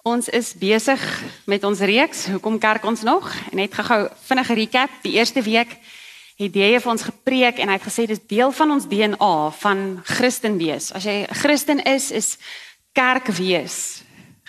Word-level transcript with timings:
Ons 0.00 0.30
is 0.32 0.54
besig 0.56 1.00
met 1.44 1.64
ons 1.68 1.80
reeks 1.84 2.24
Hoekom 2.32 2.56
kerk 2.58 2.86
ons 2.88 3.02
nog? 3.04 3.26
Net 3.52 3.74
gou-gou 3.76 4.06
vinnige 4.30 4.54
recap. 4.56 4.92
Die 5.04 5.18
eerste 5.18 5.42
week 5.44 5.74
het 6.40 6.54
jy 6.56 6.70
vir 6.80 6.88
ons 6.88 7.02
gepreek 7.04 7.58
en 7.60 7.68
hy 7.68 7.76
het 7.76 7.84
gesê 7.84 8.06
dis 8.08 8.22
deel 8.30 8.48
van 8.56 8.72
ons 8.72 8.86
DNA 8.88 9.34
van 9.60 9.82
Christen 10.08 10.56
wees. 10.56 10.88
As 10.96 11.04
jy 11.04 11.26
Christen 11.42 11.82
is, 11.84 12.08
is 12.16 12.38
kerk 12.96 13.28
wees, 13.36 14.00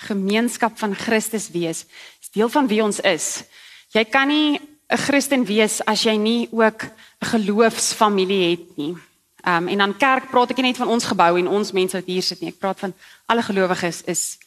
gemeenskap 0.07 0.77
van 0.79 0.95
Christus 0.95 1.49
wees, 1.51 1.83
is 2.23 2.31
deel 2.31 2.47
van 2.47 2.69
wie 2.71 2.79
ons 2.85 3.01
is. 3.03 3.43
Jy 3.91 4.05
kan 4.07 4.31
nie 4.31 4.55
'n 4.55 4.97
Christen 4.97 5.43
wees 5.43 5.81
as 5.83 6.03
jy 6.03 6.15
nie 6.15 6.47
ook 6.51 6.83
'n 6.83 7.27
geloofsfamilie 7.27 8.51
het 8.51 8.77
nie. 8.77 8.95
Um 9.43 9.67
en 9.67 9.77
dan 9.77 9.97
kerk 9.97 10.31
praat 10.31 10.51
ek 10.51 10.57
nie 10.57 10.71
net 10.71 10.77
van 10.77 10.87
ons 10.87 11.03
gebou 11.03 11.37
en 11.37 11.47
ons 11.47 11.71
mense 11.71 11.97
wat 11.97 12.07
hier 12.07 12.23
sit 12.23 12.39
nie. 12.39 12.49
Ek 12.49 12.59
praat 12.59 12.79
van 12.79 12.93
alle 13.27 13.43
gelowiges 13.43 14.01
is 14.05 14.07
is 14.07 14.37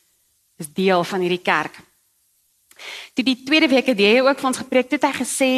deel 0.72 1.04
van 1.04 1.20
hierdie 1.20 1.42
kerk. 1.42 1.78
Toe 3.14 3.24
die 3.24 3.42
tweede 3.46 3.68
week 3.68 3.86
het 3.86 3.98
jy 3.98 4.20
ook 4.20 4.38
vir 4.38 4.50
ons 4.50 4.62
gepreek, 4.62 4.90
het 4.90 5.06
hy 5.06 5.12
gesê 5.18 5.52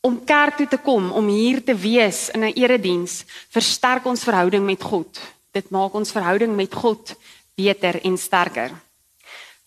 om 0.00 0.16
kerk 0.24 0.56
toe 0.56 0.68
te 0.70 0.78
kom, 0.80 1.10
om 1.12 1.26
hier 1.28 1.60
te 1.64 1.74
wees 1.76 2.28
in 2.30 2.44
'n 2.44 2.56
erediens, 2.56 3.24
versterk 3.50 4.06
ons 4.06 4.24
verhouding 4.24 4.64
met 4.64 4.82
God. 4.82 5.20
Dit 5.52 5.70
maak 5.70 5.94
ons 5.94 6.12
verhouding 6.12 6.56
met 6.56 6.74
God 6.74 7.14
beter 7.54 8.00
en 8.04 8.16
sterker. 8.18 8.70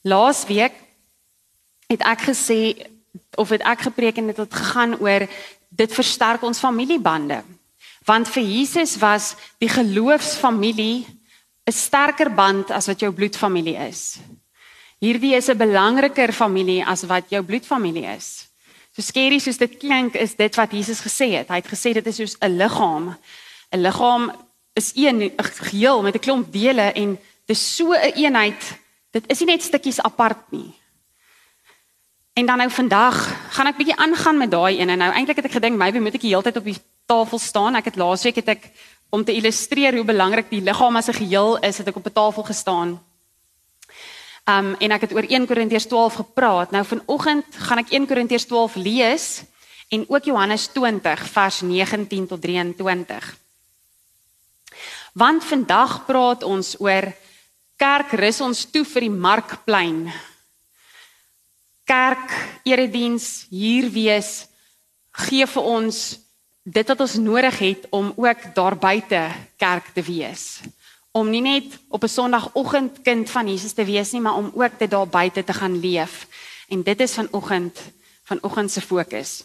Laas 0.01 0.45
week 0.45 0.73
het 1.87 2.01
ek 2.01 2.21
gesê 2.21 2.87
of 3.35 3.49
het 3.49 3.61
ek 3.61 3.81
gepreek 3.81 4.17
en 4.17 4.27
dit 4.27 4.37
het 4.37 4.53
gegaan 4.53 4.99
oor 4.99 5.27
dit 5.69 5.93
versterk 5.93 6.43
ons 6.43 6.59
familiebande. 6.59 7.43
Want 8.05 8.27
vir 8.29 8.43
Jesus 8.43 8.97
was 8.97 9.35
die 9.57 9.69
geloofsfamilie 9.69 11.05
'n 11.65 11.71
sterker 11.71 12.33
band 12.33 12.71
as 12.71 12.87
wat 12.87 12.99
jou 12.99 13.11
bloedfamilie 13.11 13.77
is. 13.87 14.19
Hierdie 14.99 15.35
is 15.35 15.49
'n 15.49 15.57
belangriker 15.57 16.33
familie 16.33 16.85
as 16.85 17.03
wat 17.03 17.29
jou 17.29 17.43
bloedfamilie 17.43 18.05
is. 18.15 18.47
So 18.91 19.01
skerry 19.01 19.39
soos 19.39 19.57
dit 19.57 19.77
klink, 19.77 20.15
is 20.15 20.35
dit 20.35 20.55
wat 20.55 20.71
Jesus 20.71 21.01
gesê 21.01 21.31
het. 21.33 21.49
Hy 21.49 21.55
het 21.55 21.67
gesê 21.67 21.93
dit 21.93 22.07
is 22.07 22.15
soos 22.15 22.37
'n 22.39 22.57
liggaam. 22.57 23.17
'n 23.71 23.81
Liggaam 23.81 24.31
is 24.73 24.91
een 24.95 25.33
geheel 25.37 26.01
met 26.01 26.15
'n 26.15 26.19
klomp 26.19 26.51
dele 26.51 26.91
en 26.93 27.19
dit 27.45 27.57
is 27.57 27.75
so 27.75 27.91
'n 27.91 27.99
een 28.03 28.13
eenheid. 28.13 28.79
Dit 29.11 29.23
is 29.27 29.39
nie 29.39 29.47
net 29.47 29.63
stukkies 29.63 30.01
apart 30.01 30.51
nie. 30.51 30.73
En 32.33 32.45
dan 32.45 32.57
nou 32.57 32.69
vandag 32.69 33.15
gaan 33.49 33.67
ek 33.67 33.77
bietjie 33.77 33.95
aangaan 33.95 34.37
met 34.37 34.51
daai 34.51 34.79
een 34.79 34.89
en 34.89 34.97
nou 34.97 35.11
eintlik 35.13 35.35
het 35.35 35.45
ek 35.45 35.51
gedink 35.51 35.77
maybe 35.77 35.99
moet 35.99 36.13
ek 36.13 36.21
die 36.21 36.29
hele 36.29 36.43
tyd 36.43 36.57
op 36.57 36.63
die 36.63 36.81
tafel 37.05 37.39
staan. 37.39 37.75
Ek 37.75 37.85
het 37.85 37.95
laasweek 37.95 38.35
het 38.35 38.47
ek 38.47 38.71
om 39.13 39.23
te 39.23 39.33
illustreer 39.33 39.93
hoe 39.93 40.05
belangrik 40.09 40.49
die 40.49 40.61
liggaam 40.65 40.95
as 40.97 41.07
'n 41.07 41.21
geheel 41.21 41.57
is, 41.61 41.77
het 41.77 41.87
ek 41.87 41.95
op 41.95 42.05
'n 42.05 42.13
tafel 42.13 42.43
gestaan. 42.43 42.89
Um 44.45 44.75
en 44.79 44.91
ek 44.91 45.01
het 45.01 45.13
oor 45.13 45.25
1 45.29 45.45
Korintiërs 45.45 45.85
12 45.85 46.13
gepraat. 46.13 46.71
Nou 46.71 46.85
vanoggend 46.85 47.45
gaan 47.49 47.77
ek 47.77 47.91
1 47.91 48.07
Korintiërs 48.07 48.45
12 48.45 48.75
lees 48.75 49.43
en 49.89 50.05
ook 50.09 50.23
Johannes 50.23 50.67
20 50.67 51.29
vers 51.29 51.61
19 51.61 52.27
tot 52.27 52.41
23. 52.41 53.37
Want 55.13 55.43
vandag 55.43 56.05
praat 56.05 56.43
ons 56.43 56.75
oor 56.79 57.13
kerk 57.75 58.11
rus 58.11 58.41
ons 58.41 58.65
toe 58.65 58.85
vir 58.85 59.01
die 59.01 59.09
markplein. 59.09 60.11
Kerk 61.83 62.31
erediens 62.63 63.45
hier 63.49 63.89
wees 63.91 64.47
gee 65.11 65.47
vir 65.47 65.63
ons 65.63 66.22
dit 66.63 66.87
wat 66.87 66.99
ons 66.99 67.15
nodig 67.19 67.59
het 67.59 67.87
om 67.91 68.13
ook 68.15 68.55
daar 68.55 68.77
buite 68.77 69.21
kerk 69.59 69.91
te 69.93 70.01
wees. 70.01 70.61
Om 71.11 71.29
nie 71.29 71.41
net 71.41 71.79
op 71.89 72.03
'n 72.03 72.07
Sondagoggend 72.09 73.01
kind 73.01 73.29
van 73.29 73.47
Jesus 73.47 73.73
te 73.73 73.85
wees 73.85 74.11
nie, 74.11 74.21
maar 74.21 74.35
om 74.35 74.51
ook 74.55 74.79
dit 74.79 74.89
daar 74.89 75.07
buite 75.07 75.43
te 75.43 75.53
gaan 75.53 75.79
leef. 75.79 76.27
En 76.67 76.83
dit 76.83 76.99
is 76.99 77.13
vanoggend 77.13 77.79
vanoggend 78.23 78.71
se 78.71 78.81
fokus. 78.81 79.43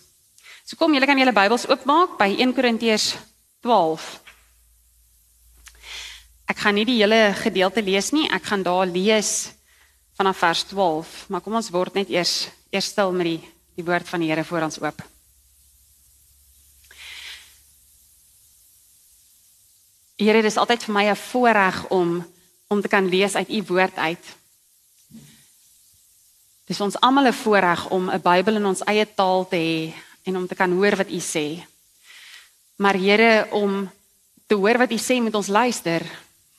So 0.65 0.77
kom 0.77 0.95
julle 0.95 1.07
kan 1.07 1.19
julle 1.19 1.33
Bybels 1.33 1.67
oopmaak 1.69 2.17
by 2.19 2.35
1 2.39 2.55
Korintiërs 2.55 3.17
12. 3.61 4.23
Ek 6.47 6.59
gaan 6.59 6.75
nie 6.75 6.85
die 6.85 7.01
hele 7.03 7.35
gedeelte 7.35 7.83
lees 7.83 8.11
nie, 8.11 8.31
ek 8.31 8.45
gaan 8.45 8.63
daar 8.63 8.87
lees 8.87 9.51
vanaf 10.17 10.37
vers 10.37 10.63
12, 10.63 11.29
maar 11.29 11.41
kom 11.41 11.55
ons 11.55 11.71
word 11.71 11.95
net 11.95 12.09
eers 12.09 12.49
eers 12.71 12.85
stil 12.85 13.13
met 13.13 13.27
die 13.27 13.41
die 13.79 13.85
woord 13.85 14.09
van 14.09 14.21
die 14.21 14.29
Here 14.31 14.45
voor 14.45 14.63
ons 14.63 14.81
oop. 14.81 15.18
Here, 20.19 20.41
dit 20.43 20.51
is 20.51 20.59
altyd 20.59 20.83
vir 20.83 20.95
my 20.95 21.05
'n 21.07 21.17
voorreg 21.17 21.89
om 21.95 22.27
om 22.69 22.81
te 22.83 22.89
kan 22.89 23.09
lees 23.09 23.35
uit 23.35 23.49
u 23.49 23.63
woord 23.67 23.97
uit. 23.97 24.25
Dit 26.67 26.77
is 26.77 26.81
ons 26.81 27.01
almal 27.01 27.27
'n 27.29 27.33
voorreg 27.33 27.89
om 27.89 28.11
'n 28.11 28.21
Bybel 28.21 28.57
in 28.57 28.67
ons 28.67 28.83
eie 28.85 29.07
taal 29.15 29.49
te 29.49 29.57
hê 29.57 29.95
en 30.23 30.37
om 30.37 30.47
te 30.47 30.55
kan 30.55 30.73
hoor 30.73 30.97
wat 30.97 31.11
u 31.11 31.21
sê. 31.21 31.65
Maar 32.77 32.95
Here, 32.95 33.47
om 33.51 33.91
te 34.47 34.55
hoor 34.55 34.79
wat 34.79 34.91
u 34.91 34.99
sê 34.99 35.23
met 35.23 35.35
ons 35.35 35.47
luister. 35.47 36.03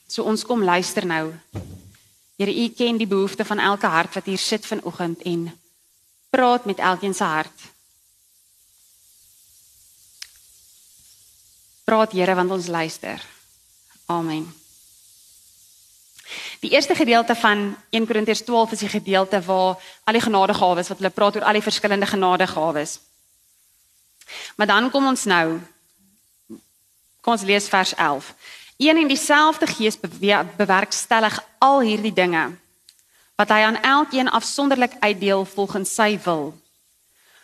So 0.08 0.24
ons 0.24 0.44
kom 0.44 0.64
luister 0.64 1.06
nou. 1.06 1.34
Here, 2.38 2.64
u 2.64 2.70
ken 2.70 2.98
die 2.98 3.08
behoeftes 3.08 3.48
van 3.48 3.60
elke 3.60 3.88
hart 3.88 4.14
wat 4.14 4.26
hier 4.26 4.38
sit 4.38 4.66
vanoggend 4.66 5.22
en 5.22 5.60
praat 6.30 6.66
met 6.66 6.78
elkeen 6.78 7.14
se 7.14 7.24
hart. 7.24 7.60
Praat 11.84 12.12
Here 12.12 12.36
want 12.36 12.52
ons 12.52 12.68
luister. 12.68 13.39
Amen. 14.10 14.54
Die 16.60 16.72
eerste 16.72 16.96
gedeelte 16.96 17.36
van 17.36 17.78
1 17.90 18.06
Korintiërs 18.06 18.42
12 18.42 18.72
is 18.72 18.80
die 18.80 18.90
gedeelte 18.90 19.42
waar 19.42 19.78
al 20.04 20.14
die 20.14 20.22
genadegawes 20.22 20.88
wat 20.88 20.98
hulle 20.98 21.10
praat 21.14 21.36
oor 21.36 21.44
al 21.46 21.58
die 21.58 21.62
verskillende 21.62 22.06
genadegawes. 22.06 23.00
Maar 24.56 24.68
dan 24.68 24.90
kom 24.90 25.06
ons 25.08 25.26
nou 25.30 25.60
kom 27.22 27.34
ons 27.34 27.46
lees 27.46 27.68
vers 27.70 27.94
11. 27.96 28.34
Een 28.78 28.98
en 28.98 29.08
dieselfde 29.08 29.68
Gees 29.68 30.00
bewerkstellig 30.58 31.38
al 31.58 31.82
hierdie 31.86 32.14
dinge 32.14 32.48
wat 33.38 33.54
hy 33.54 33.60
aan 33.68 33.78
elkeen 33.82 34.30
afsonderlik 34.30 34.96
uitdeel 35.00 35.46
volgens 35.46 35.94
sy 35.94 36.18
wil. 36.24 36.50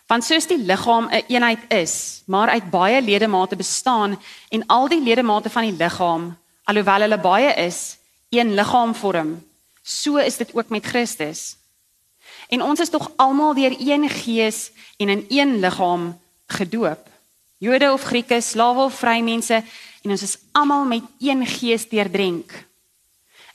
Want 0.09 0.25
soos 0.25 0.49
die 0.49 0.57
liggaam 0.57 1.05
'n 1.05 1.13
een 1.13 1.25
eenheid 1.27 1.69
is, 1.69 2.23
maar 2.25 2.49
uit 2.49 2.69
baie 2.69 3.01
ledemate 3.01 3.55
bestaan 3.55 4.17
en 4.49 4.65
al 4.65 4.87
die 4.87 5.01
ledemate 5.01 5.49
van 5.49 5.63
die 5.69 5.77
liggaam 5.77 6.35
alhoewel 6.65 7.05
hulle 7.05 7.19
baie 7.21 7.53
is, 7.65 7.97
een 8.33 8.53
liggaam 8.57 8.95
vorm. 8.95 9.37
So 9.81 10.17
is 10.17 10.37
dit 10.37 10.53
ook 10.55 10.69
met 10.73 10.85
Christus. 10.85 11.57
En 12.49 12.61
ons 12.61 12.79
is 12.79 12.89
tog 12.89 13.11
almal 13.21 13.53
deur 13.53 13.75
een 13.79 14.09
gees 14.09 14.71
en 14.97 15.09
in 15.09 15.25
een 15.29 15.59
liggaam 15.59 16.13
gedoop. 16.47 17.09
Jode 17.57 17.91
of 17.93 18.03
Grieke, 18.03 18.41
slawe 18.41 18.89
of 18.89 18.97
vrymense 18.99 19.63
en 20.03 20.11
ons 20.13 20.21
is 20.21 20.37
almal 20.51 20.85
met 20.85 21.03
een 21.19 21.45
gees 21.45 21.87
deurdrink. 21.89 22.51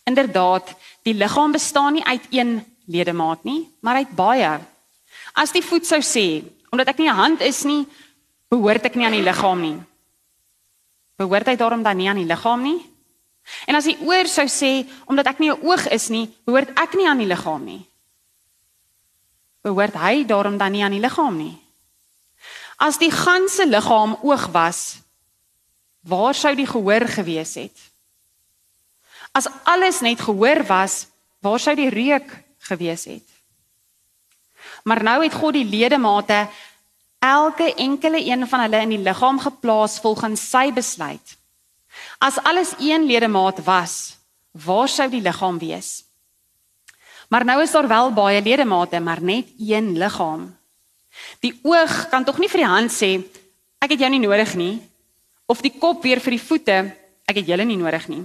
Inderdaad, 0.04 0.72
die 1.03 1.15
liggaam 1.15 1.53
bestaan 1.53 1.92
nie 1.98 2.04
uit 2.04 2.27
een 2.31 2.60
ledemaat 2.87 3.44
nie, 3.44 3.69
maar 3.81 3.94
uit 3.94 4.15
baie. 4.16 4.59
As 5.34 5.53
die 5.53 5.62
voet 5.62 5.87
sou 5.87 6.00
sê, 6.03 6.42
omdat 6.71 6.88
ek 6.88 6.98
nie 6.98 7.10
'n 7.10 7.21
hand 7.22 7.41
is 7.41 7.62
nie, 7.65 7.87
behoort 8.48 8.84
ek 8.84 8.94
nie 8.94 9.06
aan 9.06 9.19
die 9.19 9.22
liggaam 9.22 9.60
nie. 9.60 9.78
Behoort 11.16 11.47
hy 11.47 11.56
daarom 11.56 11.82
dan 11.82 11.97
nie 11.97 12.09
aan 12.09 12.16
die 12.16 12.27
liggaam 12.27 12.62
nie? 12.62 12.81
En 13.66 13.75
as 13.75 13.84
die 13.84 13.99
oor 14.05 14.28
sou 14.28 14.47
sê 14.49 14.87
omdat 15.06 15.27
ek 15.27 15.38
nie 15.38 15.50
'n 15.50 15.62
oog 15.62 15.88
is 15.88 16.09
nie, 16.09 16.28
behoort 16.44 16.71
ek 16.78 16.94
nie 16.94 17.09
aan 17.09 17.19
die 17.19 17.27
liggaam 17.27 17.65
nie. 17.65 17.87
Behoort 19.62 19.94
hy 19.94 20.25
daarom 20.25 20.59
dan 20.59 20.72
nie 20.72 20.83
aan 20.84 20.97
die 20.97 21.00
liggaam 21.00 21.37
nie? 21.37 21.59
As 22.77 22.99
die 22.99 23.10
ganse 23.10 23.66
liggaam 23.66 24.16
oog 24.22 24.47
was, 24.53 24.99
waar 26.00 26.34
sou 26.34 26.55
die 26.55 26.66
gehoor 26.66 27.09
gewees 27.09 27.55
het? 27.55 27.77
As 29.33 29.49
alles 29.65 30.00
net 30.00 30.21
gehoor 30.21 30.65
was, 30.66 31.06
waar 31.41 31.60
sou 31.60 31.75
die 31.77 31.91
reuk 31.91 32.44
gewees 32.59 33.05
het? 33.05 33.27
Maar 34.84 35.03
nou 35.03 35.22
het 35.22 35.34
God 35.34 35.53
die 35.54 35.65
ledemate 35.65 36.48
elke 37.21 37.75
enkele 37.75 38.25
een 38.25 38.48
van 38.48 38.60
hulle 38.60 38.80
in 38.80 38.95
die 38.97 39.04
liggaam 39.04 39.39
geplaas 39.41 39.98
volgens 40.01 40.41
sy 40.51 40.71
besluit. 40.72 41.36
As 42.21 42.37
alles 42.45 42.75
een 42.78 43.07
ledemaat 43.09 43.63
was, 43.65 44.19
waar 44.53 44.89
sou 44.89 45.09
die 45.09 45.22
liggaam 45.25 45.59
wees? 45.59 46.05
Maar 47.33 47.45
nou 47.49 47.63
is 47.63 47.72
daar 47.72 47.89
wel 47.89 48.13
baie 48.13 48.43
ledemate, 48.43 49.01
maar 49.01 49.22
net 49.22 49.49
een 49.59 49.97
liggaam. 49.97 50.51
Die 51.41 51.55
oog 51.63 52.09
kan 52.09 52.25
tog 52.25 52.39
nie 52.39 52.51
vir 52.53 52.65
die 52.65 52.69
hand 52.69 52.93
sê 52.93 53.11
ek 53.81 53.95
het 53.95 54.03
jou 54.05 54.11
nie 54.13 54.21
nodig 54.21 54.53
nie 54.59 54.75
of 55.51 55.63
die 55.65 55.72
kop 55.72 56.05
weer 56.05 56.21
vir 56.21 56.37
die 56.37 56.43
voete 56.43 56.77
ek 57.25 57.41
het 57.41 57.49
julle 57.49 57.65
nie 57.65 57.78
nodig 57.81 58.05
nie. 58.13 58.23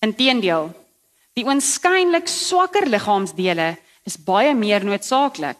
Inteendeel, 0.00 0.70
die 1.36 1.44
oënskynlik 1.44 2.30
swakker 2.30 2.88
liggaamsdele 2.88 3.74
is 4.08 4.16
baie 4.16 4.54
meer 4.54 4.86
noodsaaklik. 4.86 5.58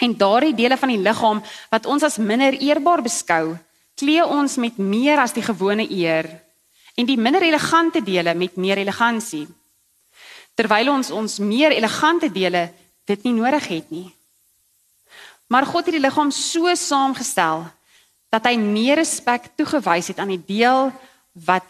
En 0.00 0.16
daardie 0.16 0.54
dele 0.56 0.80
van 0.80 0.92
die 0.94 1.02
liggaam 1.02 1.42
wat 1.70 1.86
ons 1.90 2.06
as 2.06 2.18
minder 2.22 2.56
eerbaar 2.56 3.02
beskou, 3.04 3.56
klee 3.96 4.24
ons 4.24 4.56
met 4.60 4.78
meer 4.78 5.18
as 5.18 5.32
die 5.32 5.44
gewone 5.44 5.86
eer 5.90 6.28
en 6.96 7.06
die 7.08 7.18
minder 7.20 7.42
elegante 7.42 8.02
dele 8.04 8.34
met 8.34 8.56
meer 8.56 8.78
elegansie. 8.78 9.46
terwyl 10.56 10.88
ons 10.88 11.10
ons 11.12 11.38
meer 11.44 11.74
elegante 11.76 12.30
dele 12.32 12.70
dit 13.04 13.24
nie 13.28 13.34
nodig 13.36 13.66
het 13.68 13.90
nie. 13.92 14.08
Maar 15.52 15.68
God 15.68 15.86
het 15.86 15.94
die 15.94 16.02
liggaam 16.02 16.32
so 16.34 16.72
saamgestel 16.74 17.66
dat 18.32 18.48
hy 18.48 18.56
meer 18.58 18.98
respek 18.98 19.52
toegewys 19.54 20.10
het 20.10 20.18
aan 20.18 20.32
die 20.32 20.42
deel 20.42 20.90
wat 21.46 21.66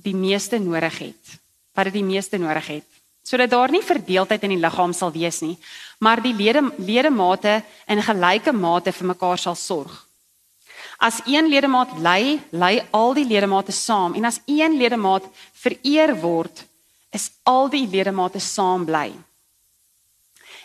die 0.00 0.14
meeste 0.16 0.58
nodig 0.62 0.96
het, 1.02 1.34
wat 1.76 1.90
dit 1.90 1.98
die 1.98 2.06
meeste 2.06 2.38
nodig 2.40 2.70
het. 2.78 2.86
Sodat 3.26 3.50
daar 3.52 3.70
nie 3.70 3.82
verdeeldheid 3.84 4.46
in 4.46 4.54
die 4.54 4.62
liggaam 4.62 4.94
sal 4.96 5.12
wees 5.12 5.42
nie, 5.44 5.58
maar 6.00 6.22
die 6.22 6.32
lede 6.32 6.62
ledemate 6.78 7.60
in 7.90 8.00
gelyke 8.02 8.54
mate 8.56 8.94
vir 8.94 9.10
mekaar 9.12 9.38
sal 9.38 9.58
sorg. 9.58 9.92
As 11.00 11.22
een 11.24 11.48
ledemaat 11.48 11.96
ly, 11.96 12.40
ly 12.52 12.74
al 12.92 13.14
die 13.16 13.24
ledemate 13.24 13.72
saam 13.72 14.14
en 14.18 14.26
as 14.28 14.42
een 14.44 14.76
ledemaat 14.76 15.24
vereer 15.62 16.12
word, 16.20 16.66
is 17.10 17.30
al 17.48 17.70
die 17.72 17.86
ledemate 17.88 18.40
saam 18.44 18.84
bly. 18.84 19.08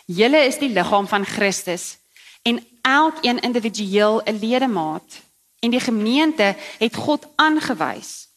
Julle 0.06 0.44
is 0.44 0.60
die 0.60 0.68
liggaam 0.68 1.08
van 1.08 1.24
Christus 1.24 1.96
en 2.44 2.60
elkeen 2.84 3.40
individueel 3.40 4.20
'n 4.24 4.38
ledemaat. 4.38 5.24
En 5.58 5.70
die 5.70 5.80
gemeente 5.80 6.54
het 6.78 6.94
God 6.94 7.26
aangewys. 7.36 8.28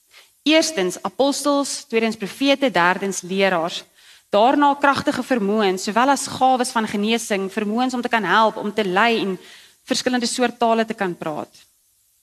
Eerstens 0.44 1.02
apostels, 1.04 1.84
tweedens 1.84 2.16
profete, 2.16 2.72
derdens 2.72 3.22
leraars. 3.22 3.84
Daarna 4.30 4.74
kragtige 4.74 5.24
vermoëns, 5.24 5.84
sowel 5.84 6.10
as 6.10 6.28
gawes 6.28 6.72
van 6.72 6.88
genesing, 6.88 7.52
vermoëns 7.52 7.94
om 7.94 8.02
te 8.02 8.10
kan 8.10 8.24
help, 8.24 8.56
om 8.56 8.74
te 8.74 8.86
lei 8.86 9.19
en 9.19 9.40
verskillende 9.84 10.25
soorte 10.25 10.57
tale 10.57 10.86
te 10.86 10.94
kan 10.94 11.18
praat. 11.18 11.69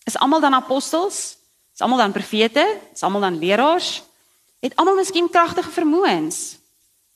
Is 0.07 0.19
almal 0.19 0.41
dan 0.41 0.55
apostels? 0.55 1.37
Is 1.75 1.83
almal 1.83 1.99
dan 1.99 2.15
profete? 2.15 2.63
Is 2.95 3.03
almal 3.03 3.21
dan 3.21 3.39
leraars? 3.39 4.03
Het 4.63 4.77
almal 4.77 4.95
miskien 4.97 5.31
kragtige 5.31 5.71
vermoëns? 5.71 6.57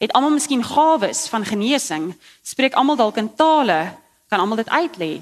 Het 0.03 0.13
almal 0.13 0.35
miskien 0.35 0.65
gawes 0.65 1.29
van 1.29 1.45
genesing? 1.45 2.11
Spreek 2.43 2.75
almal 2.75 2.97
dalk 2.97 3.17
in 3.17 3.35
tale? 3.35 3.95
Kan 4.29 4.43
almal 4.43 4.57
dit 4.57 4.69
uitlê? 4.69 5.13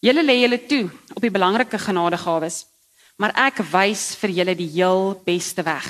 Julle 0.00 0.24
lê 0.24 0.40
julle 0.40 0.58
toe 0.66 0.88
op 1.14 1.20
die 1.20 1.30
belangrike 1.30 1.78
genadegawes, 1.78 2.64
maar 3.20 3.34
ek 3.36 3.60
wys 3.68 4.14
vir 4.16 4.32
julle 4.38 4.54
die 4.56 4.68
heel 4.72 5.12
beste 5.26 5.62
weg. 5.62 5.86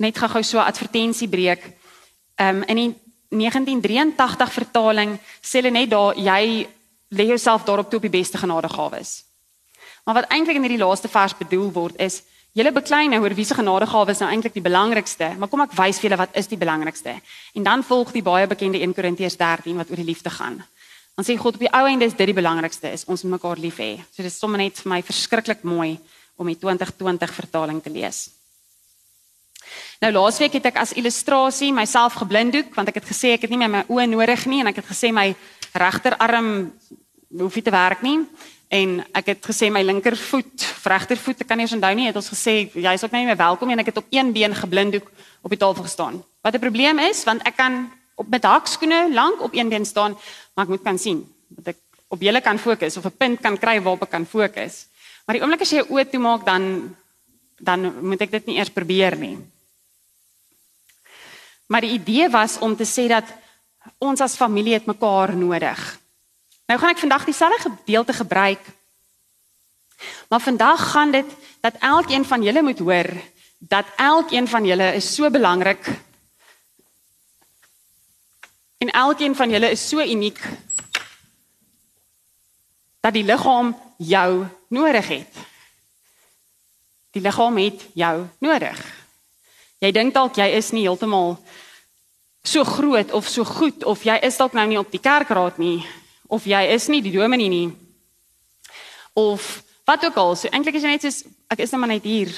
Net 0.00 0.16
gou-gou 0.16 0.42
so 0.42 0.58
'n 0.58 0.66
advertensiebreek. 0.72 1.62
Ehm 2.40 2.56
um, 2.56 2.62
in 2.62 2.76
die 2.76 3.01
1983 3.32 4.52
vertaling 4.52 5.16
sê 5.40 5.60
hulle 5.60 5.72
net 5.72 5.90
daar 5.90 6.16
jy 6.16 6.68
lê 7.12 7.26
jouself 7.32 7.64
daarop 7.64 7.90
toe 7.90 8.00
op 8.00 8.06
die 8.08 8.18
beste 8.18 8.38
genadegawes. 8.38 9.24
Maar 10.04 10.20
wat 10.20 10.30
eintlik 10.34 10.58
in 10.58 10.66
hierdie 10.66 10.82
laaste 10.82 11.08
vers 11.08 11.34
bedoel 11.38 11.70
word 11.72 11.96
is 12.00 12.22
julle 12.52 12.72
beklei 12.72 13.06
nou 13.08 13.22
oor 13.24 13.34
wie 13.36 13.46
se 13.48 13.56
genadegawes 13.56 14.20
nou 14.20 14.28
eintlik 14.28 14.54
die 14.56 14.64
belangrikste, 14.64 15.30
maar 15.38 15.48
kom 15.48 15.64
ek 15.64 15.76
wys 15.78 16.00
vir 16.00 16.10
julle 16.10 16.20
wat 16.20 16.36
is 16.36 16.50
die 16.50 16.60
belangrikste. 16.60 17.16
En 17.56 17.64
dan 17.64 17.84
volg 17.86 18.12
die 18.12 18.24
baie 18.24 18.46
bekende 18.46 18.80
1 18.82 18.92
Korintiërs 18.96 19.38
13 19.40 19.80
wat 19.80 19.90
oor 19.90 20.02
die 20.02 20.08
liefde 20.08 20.30
gaan. 20.30 20.60
Dan 21.16 21.28
sê 21.28 21.36
God 21.36 21.56
op 21.56 21.64
die 21.64 21.72
ou 21.72 21.84
einde 21.88 22.08
is 22.08 22.16
dit 22.16 22.28
die 22.28 22.36
belangrikste 22.36 22.92
is 22.92 23.04
ons 23.08 23.24
mekaar 23.28 23.60
lief 23.60 23.80
hê. 23.80 23.96
So 24.12 24.24
dit 24.24 24.32
is 24.32 24.38
sommer 24.38 24.60
net 24.60 24.80
vir 24.80 24.92
my 24.92 25.02
verskriklik 25.04 25.64
mooi 25.64 25.96
om 26.36 26.48
die 26.48 26.56
2020 26.60 27.34
vertaling 27.36 27.80
te 27.84 27.92
lees. 27.92 28.30
Nou 30.00 30.12
laasweek 30.12 30.52
het 30.52 30.66
ek 30.66 30.76
as 30.76 30.92
illustrasie 30.92 31.72
myself 31.72 32.14
geblinddoek 32.14 32.74
want 32.74 32.88
ek 32.88 32.94
het 32.94 33.08
gesê 33.10 33.34
ek 33.34 33.42
het 33.42 33.50
nie 33.50 33.58
meer 33.58 33.70
my 33.70 33.84
oë 33.88 34.08
nodig 34.10 34.46
nie 34.46 34.60
en 34.60 34.66
ek 34.66 34.76
het 34.82 34.88
gesê 34.90 35.12
my 35.12 35.34
regterarm 35.72 36.72
hoef 37.38 37.54
nie 37.54 37.64
te 37.64 37.70
werk 37.70 38.02
nie 38.02 38.18
en 38.72 39.02
ek 39.12 39.26
het 39.34 39.44
gesê 39.44 39.68
my 39.72 39.82
linkervoet, 39.84 40.64
regtervoet, 40.88 41.42
ek 41.44 41.48
kan 41.48 41.60
nie 41.60 41.66
eens 41.66 41.74
onthou 41.76 41.92
nie, 41.96 42.06
het 42.08 42.16
ons 42.16 42.30
gesê 42.32 42.54
jy 42.72 42.94
is 42.96 43.04
ook 43.04 43.12
nie 43.12 43.26
meer 43.28 43.36
welkom 43.36 43.72
en 43.72 43.82
ek 43.82 43.90
het 43.92 44.00
op 44.00 44.08
een 44.10 44.32
been 44.32 44.54
geblinddoek 44.56 45.10
op 45.44 45.52
die 45.52 45.60
tafel 45.60 45.84
gestaan. 45.84 46.22
Wat 46.40 46.54
'n 46.54 46.64
probleem 46.64 46.98
is 46.98 47.24
want 47.24 47.42
ek 47.44 47.56
kan 47.56 47.90
op 48.16 48.28
met 48.28 48.44
hakskoene 48.44 49.12
lank 49.12 49.42
op 49.42 49.52
een 49.54 49.68
been 49.68 49.84
staan, 49.84 50.16
maar 50.54 50.64
ek 50.64 50.70
moet 50.70 50.82
kan 50.82 50.98
sien 50.98 51.26
dat 51.48 51.74
ek 51.74 51.78
op 52.08 52.20
julle 52.20 52.40
kan 52.40 52.58
fokus 52.58 52.96
of 52.96 53.04
'n 53.04 53.16
punt 53.16 53.40
kan 53.40 53.58
kry 53.58 53.80
waarop 53.80 54.02
ek 54.02 54.10
kan 54.10 54.26
fokus. 54.26 54.86
Maar 55.26 55.36
die 55.36 55.42
oomblik 55.42 55.60
as 55.60 55.70
jy 55.70 55.76
jou 55.76 55.88
oë 55.90 56.10
toemaak 56.10 56.44
dan 56.44 56.96
dan 57.62 57.86
moet 58.02 58.24
ek 58.26 58.34
dit 58.34 58.50
nie 58.50 58.58
eers 58.58 58.74
probeer 58.74 59.14
nie. 59.18 59.36
Maar 61.70 61.86
die 61.86 61.94
idee 61.94 62.26
was 62.30 62.58
om 62.58 62.74
te 62.76 62.86
sê 62.88 63.06
dat 63.08 63.28
ons 64.02 64.20
as 64.20 64.38
familie 64.38 64.74
het 64.74 64.88
mekaar 64.90 65.36
nodig. 65.38 65.80
Nou 66.66 66.78
gaan 66.78 66.94
ek 66.94 67.02
vandag 67.02 67.26
dieselfde 67.26 67.62
gedeelte 67.62 68.16
gebruik. 68.18 68.62
Maar 70.28 70.42
vandag 70.42 70.90
gaan 70.90 71.14
dit 71.14 71.36
dat 71.62 71.78
elkeen 71.78 72.26
van 72.26 72.42
julle 72.42 72.62
moet 72.62 72.82
hoor 72.82 73.10
dat 73.62 73.86
elkeen 73.96 74.48
van 74.48 74.66
julle 74.66 74.94
is 74.98 75.14
so 75.14 75.30
belangrik. 75.30 75.86
En 78.82 78.90
elkeen 78.90 79.36
van 79.38 79.50
julle 79.50 79.70
is 79.70 79.88
so 79.88 80.02
uniek 80.02 80.40
dat 83.00 83.14
die 83.14 83.24
liggaam 83.24 83.76
jou 83.96 84.46
nodig 84.68 85.08
het. 85.08 85.51
Die 87.12 87.22
liggaam 87.22 87.58
het 87.60 87.84
jou 87.94 88.26
nodig. 88.40 88.78
Jy 89.82 89.90
dink 89.92 90.14
dalk 90.14 90.38
jy 90.38 90.48
is 90.56 90.70
nie 90.72 90.86
heeltemal 90.86 91.36
so 92.42 92.64
groot 92.66 93.12
of 93.14 93.28
so 93.28 93.44
goed 93.46 93.84
of 93.84 94.02
jy 94.06 94.16
is 94.26 94.38
dalk 94.38 94.54
nou 94.56 94.64
nie 94.66 94.78
op 94.80 94.90
die 94.90 95.02
kerkraad 95.02 95.58
nie 95.62 95.82
of 96.32 96.46
jy 96.48 96.62
is 96.74 96.88
nie 96.88 97.02
die 97.04 97.12
dominee 97.14 97.50
nie. 97.52 97.68
Of 99.12 99.62
wat 99.84 100.04
ook 100.06 100.16
al, 100.16 100.36
so 100.36 100.48
eintlik 100.48 100.78
is 100.78 100.86
jy 100.86 100.94
net 100.94 101.04
soos 101.04 101.22
ek 101.52 101.60
is 101.66 101.74
net 101.74 101.82
maar 101.82 101.92
net 101.92 102.06
hier. 102.08 102.32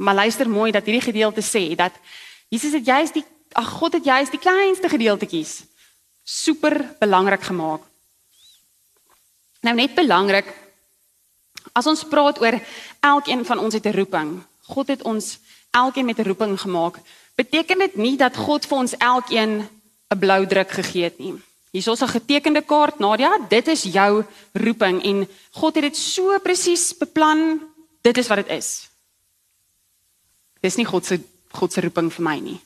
Maar 0.00 0.24
luister 0.24 0.48
mooi 0.48 0.70
dat 0.72 0.84
hierdie 0.84 1.08
gedeelte 1.08 1.42
sê 1.44 1.70
dat 1.76 1.96
Jesus 2.52 2.76
het 2.76 2.86
juist 2.86 3.16
die 3.16 3.24
ag 3.56 3.70
God 3.80 3.96
het 3.98 4.04
juist 4.04 4.34
die 4.34 4.42
kleinste 4.42 4.88
gedeeltetjies 4.88 5.62
super 6.24 6.76
belangrik 7.00 7.42
gemaak. 7.42 7.82
Nou 9.66 9.74
net 9.74 9.94
belangrik 9.94 10.48
as 11.72 11.86
ons 11.86 12.04
praat 12.04 12.40
oor 12.40 12.60
elkeen 13.00 13.44
van 13.44 13.58
ons 13.58 13.74
het 13.74 13.86
'n 13.86 13.96
roeping. 13.96 14.42
God 14.66 14.88
het 14.88 15.02
ons 15.02 15.38
elkeen 15.70 16.06
met 16.06 16.18
'n 16.18 16.26
roeping 16.26 16.60
gemaak. 16.60 16.98
Beteken 17.34 17.78
dit 17.78 17.96
nie 17.96 18.16
dat 18.16 18.36
God 18.36 18.66
vir 18.66 18.78
ons 18.78 18.96
elkeen 18.96 19.68
'n 20.10 20.18
blou 20.18 20.46
druk 20.46 20.70
gegee 20.70 21.04
het 21.04 21.18
nie. 21.18 21.34
Hier 21.70 21.82
is 21.82 21.88
ons 21.88 22.02
'n 22.02 22.08
getekende 22.18 22.62
kaart, 22.62 22.98
Nadia, 22.98 23.38
dit 23.48 23.68
is 23.68 23.82
jou 23.82 24.24
roeping 24.52 25.02
en 25.04 25.28
God 25.50 25.74
het 25.74 25.84
dit 25.84 25.96
so 25.96 26.38
presies 26.38 26.96
beplan. 26.96 27.60
Dit 28.02 28.18
is 28.18 28.28
wat 28.28 28.36
dit 28.36 28.48
is. 28.48 28.88
Dis 30.60 30.76
nie 30.76 30.86
God 30.86 31.06
se 31.06 31.20
God 31.52 31.72
se 31.72 31.80
roeping 31.80 32.12
vir 32.12 32.22
my 32.22 32.38
nie. 32.38 32.60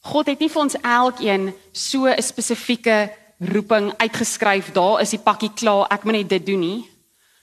God 0.00 0.26
het 0.26 0.38
nie 0.38 0.48
vir 0.48 0.62
ons 0.62 0.76
elkeen 0.82 1.54
so 1.72 2.06
'n 2.06 2.22
spesifieke 2.22 3.10
roeping 3.38 3.92
uitgeskryf. 3.96 4.72
Daar 4.72 5.00
is 5.00 5.10
die 5.10 5.18
pakkie 5.18 5.52
klaar, 5.54 5.86
ek 5.90 6.04
moet 6.04 6.14
net 6.14 6.28
dit 6.28 6.46
doen 6.46 6.60
nie. 6.60 6.90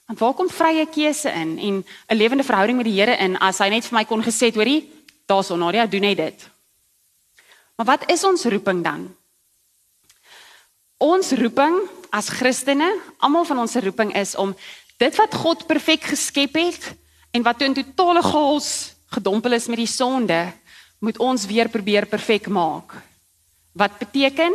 Want 0.07 0.19
waar 0.19 0.33
kom 0.33 0.49
vrye 0.49 0.85
keuse 0.87 1.31
in 1.31 1.57
en 1.59 1.85
'n 2.07 2.15
lewende 2.15 2.43
verhouding 2.43 2.77
met 2.77 2.85
die 2.85 2.99
Here 2.99 3.15
in 3.17 3.37
as 3.37 3.57
hy 3.59 3.69
net 3.69 3.85
vir 3.85 3.97
my 3.99 4.05
kon 4.05 4.23
gesê 4.23 4.45
het, 4.47 4.55
hoorie, 4.55 4.89
daar's 5.25 5.49
Nadia, 5.49 5.85
doen 5.85 6.01
net 6.01 6.17
dit. 6.17 6.49
Maar 7.75 7.85
wat 7.85 8.11
is 8.11 8.23
ons 8.23 8.43
roeping 8.43 8.83
dan? 8.83 9.15
Ons 10.97 11.31
roeping 11.31 11.75
as 12.09 12.29
Christene, 12.29 12.99
almal 13.19 13.45
van 13.45 13.59
ons 13.59 13.75
roeping 13.75 14.15
is 14.15 14.35
om 14.35 14.55
dit 14.97 15.15
wat 15.15 15.35
God 15.35 15.67
perfek 15.67 16.01
geskep 16.03 16.55
het 16.55 16.95
en 17.31 17.43
wat 17.43 17.61
in 17.61 17.73
totale 17.73 18.23
chaos 18.23 18.95
gedompel 19.13 19.53
is 19.53 19.67
met 19.67 19.77
die 19.77 19.87
sonde, 19.87 20.53
moet 20.99 21.17
ons 21.17 21.45
weer 21.45 21.69
probeer 21.69 22.05
perfek 22.05 22.47
maak. 22.47 22.95
Wat 23.77 23.99
beteken 23.99 24.53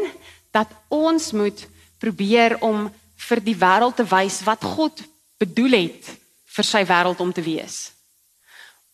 dat 0.50 0.68
ons 0.88 1.32
moet 1.32 1.68
probeer 1.98 2.56
om 2.60 2.90
vir 3.16 3.40
die 3.40 3.56
wêreld 3.56 3.96
te 3.96 4.04
wys 4.04 4.40
wat 4.42 4.64
God 4.64 5.04
bedoel 5.42 5.78
het 5.78 6.12
vir 6.56 6.66
sy 6.66 6.84
wêreld 6.86 7.20
om 7.24 7.32
te 7.32 7.42
wees. 7.42 7.90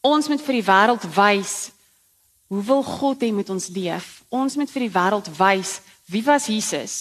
Ons 0.01 0.29
moet 0.31 0.43
vir 0.43 0.61
die 0.61 0.67
wêreld 0.67 1.05
wys 1.17 1.57
hoe 2.49 2.63
wil 2.65 2.83
God 2.83 3.21
hê 3.21 3.29
moet 3.35 3.51
ons 3.53 3.69
leef? 3.69 4.23
Ons 4.33 4.57
moet 4.57 4.71
vir 4.73 4.87
die 4.87 4.95
wêreld 4.95 5.29
wys 5.37 5.79
wie 6.09 6.23
was 6.25 6.47
Jesus? 6.49 6.95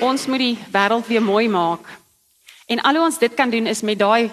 Ons 0.00 0.26
moet 0.26 0.42
die 0.42 0.56
wêreld 0.72 1.06
weer 1.06 1.22
mooi 1.22 1.46
maak. 1.48 1.86
En 2.66 2.82
al 2.82 2.98
hoe 2.98 3.04
ons 3.04 3.18
dit 3.20 3.34
kan 3.38 3.50
doen 3.50 3.68
is 3.70 3.84
met 3.86 3.98
daai 4.00 4.30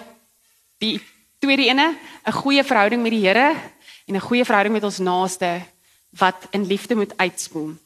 die 0.82 0.96
tweede 1.38 1.68
ene, 1.68 1.94
'n 2.26 2.32
goeie 2.32 2.64
verhouding 2.64 3.02
met 3.02 3.12
die 3.12 3.26
Here 3.26 3.54
en 4.06 4.14
'n 4.14 4.26
goeie 4.28 4.44
verhouding 4.44 4.74
met 4.74 4.84
ons 4.84 4.98
naaste 4.98 5.62
wat 6.10 6.46
in 6.50 6.66
liefde 6.66 6.94
moet 6.94 7.16
uitspoel. 7.16 7.76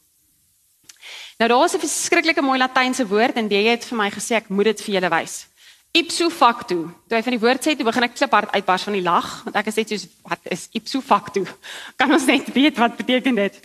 Nou 1.38 1.48
daar 1.48 1.64
is 1.64 1.74
'n 1.74 1.78
verskriklike 1.78 2.42
mooi 2.42 2.58
latynse 2.58 3.06
woord 3.06 3.36
en 3.36 3.48
jy 3.48 3.64
het 3.70 3.84
vir 3.84 3.98
my 3.98 4.10
gesê 4.10 4.36
ek 4.36 4.48
moet 4.48 4.64
dit 4.64 4.80
vir 4.82 4.94
julle 4.94 5.10
wys. 5.10 5.46
Ipso 5.92 6.30
facto. 6.30 6.74
Toe 7.08 7.16
hy 7.16 7.22
van 7.22 7.32
die 7.32 7.40
woord 7.40 7.60
sê, 7.60 7.76
toe 7.76 7.84
begin 7.84 8.02
ek 8.02 8.14
kliphard 8.14 8.52
uitbars 8.52 8.82
van 8.82 8.92
die 8.92 9.02
lag, 9.02 9.44
want 9.44 9.56
ek 9.56 9.66
het 9.66 9.74
gesê 9.74 9.88
soos 9.88 10.08
wat 10.22 10.40
is 10.44 10.68
ipso 10.72 11.00
facto? 11.00 11.44
Kan 11.98 12.12
ons 12.12 12.26
net 12.26 12.52
weet 12.52 12.76
wat 12.78 12.96
beteken 12.96 13.34
dit? 13.34 13.60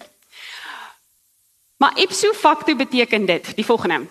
Maar 1.78 1.98
ipso 2.00 2.34
facto 2.34 2.76
beteken 2.76 3.26
dit, 3.26 3.56
die 3.56 3.66
volgende. 3.66 4.08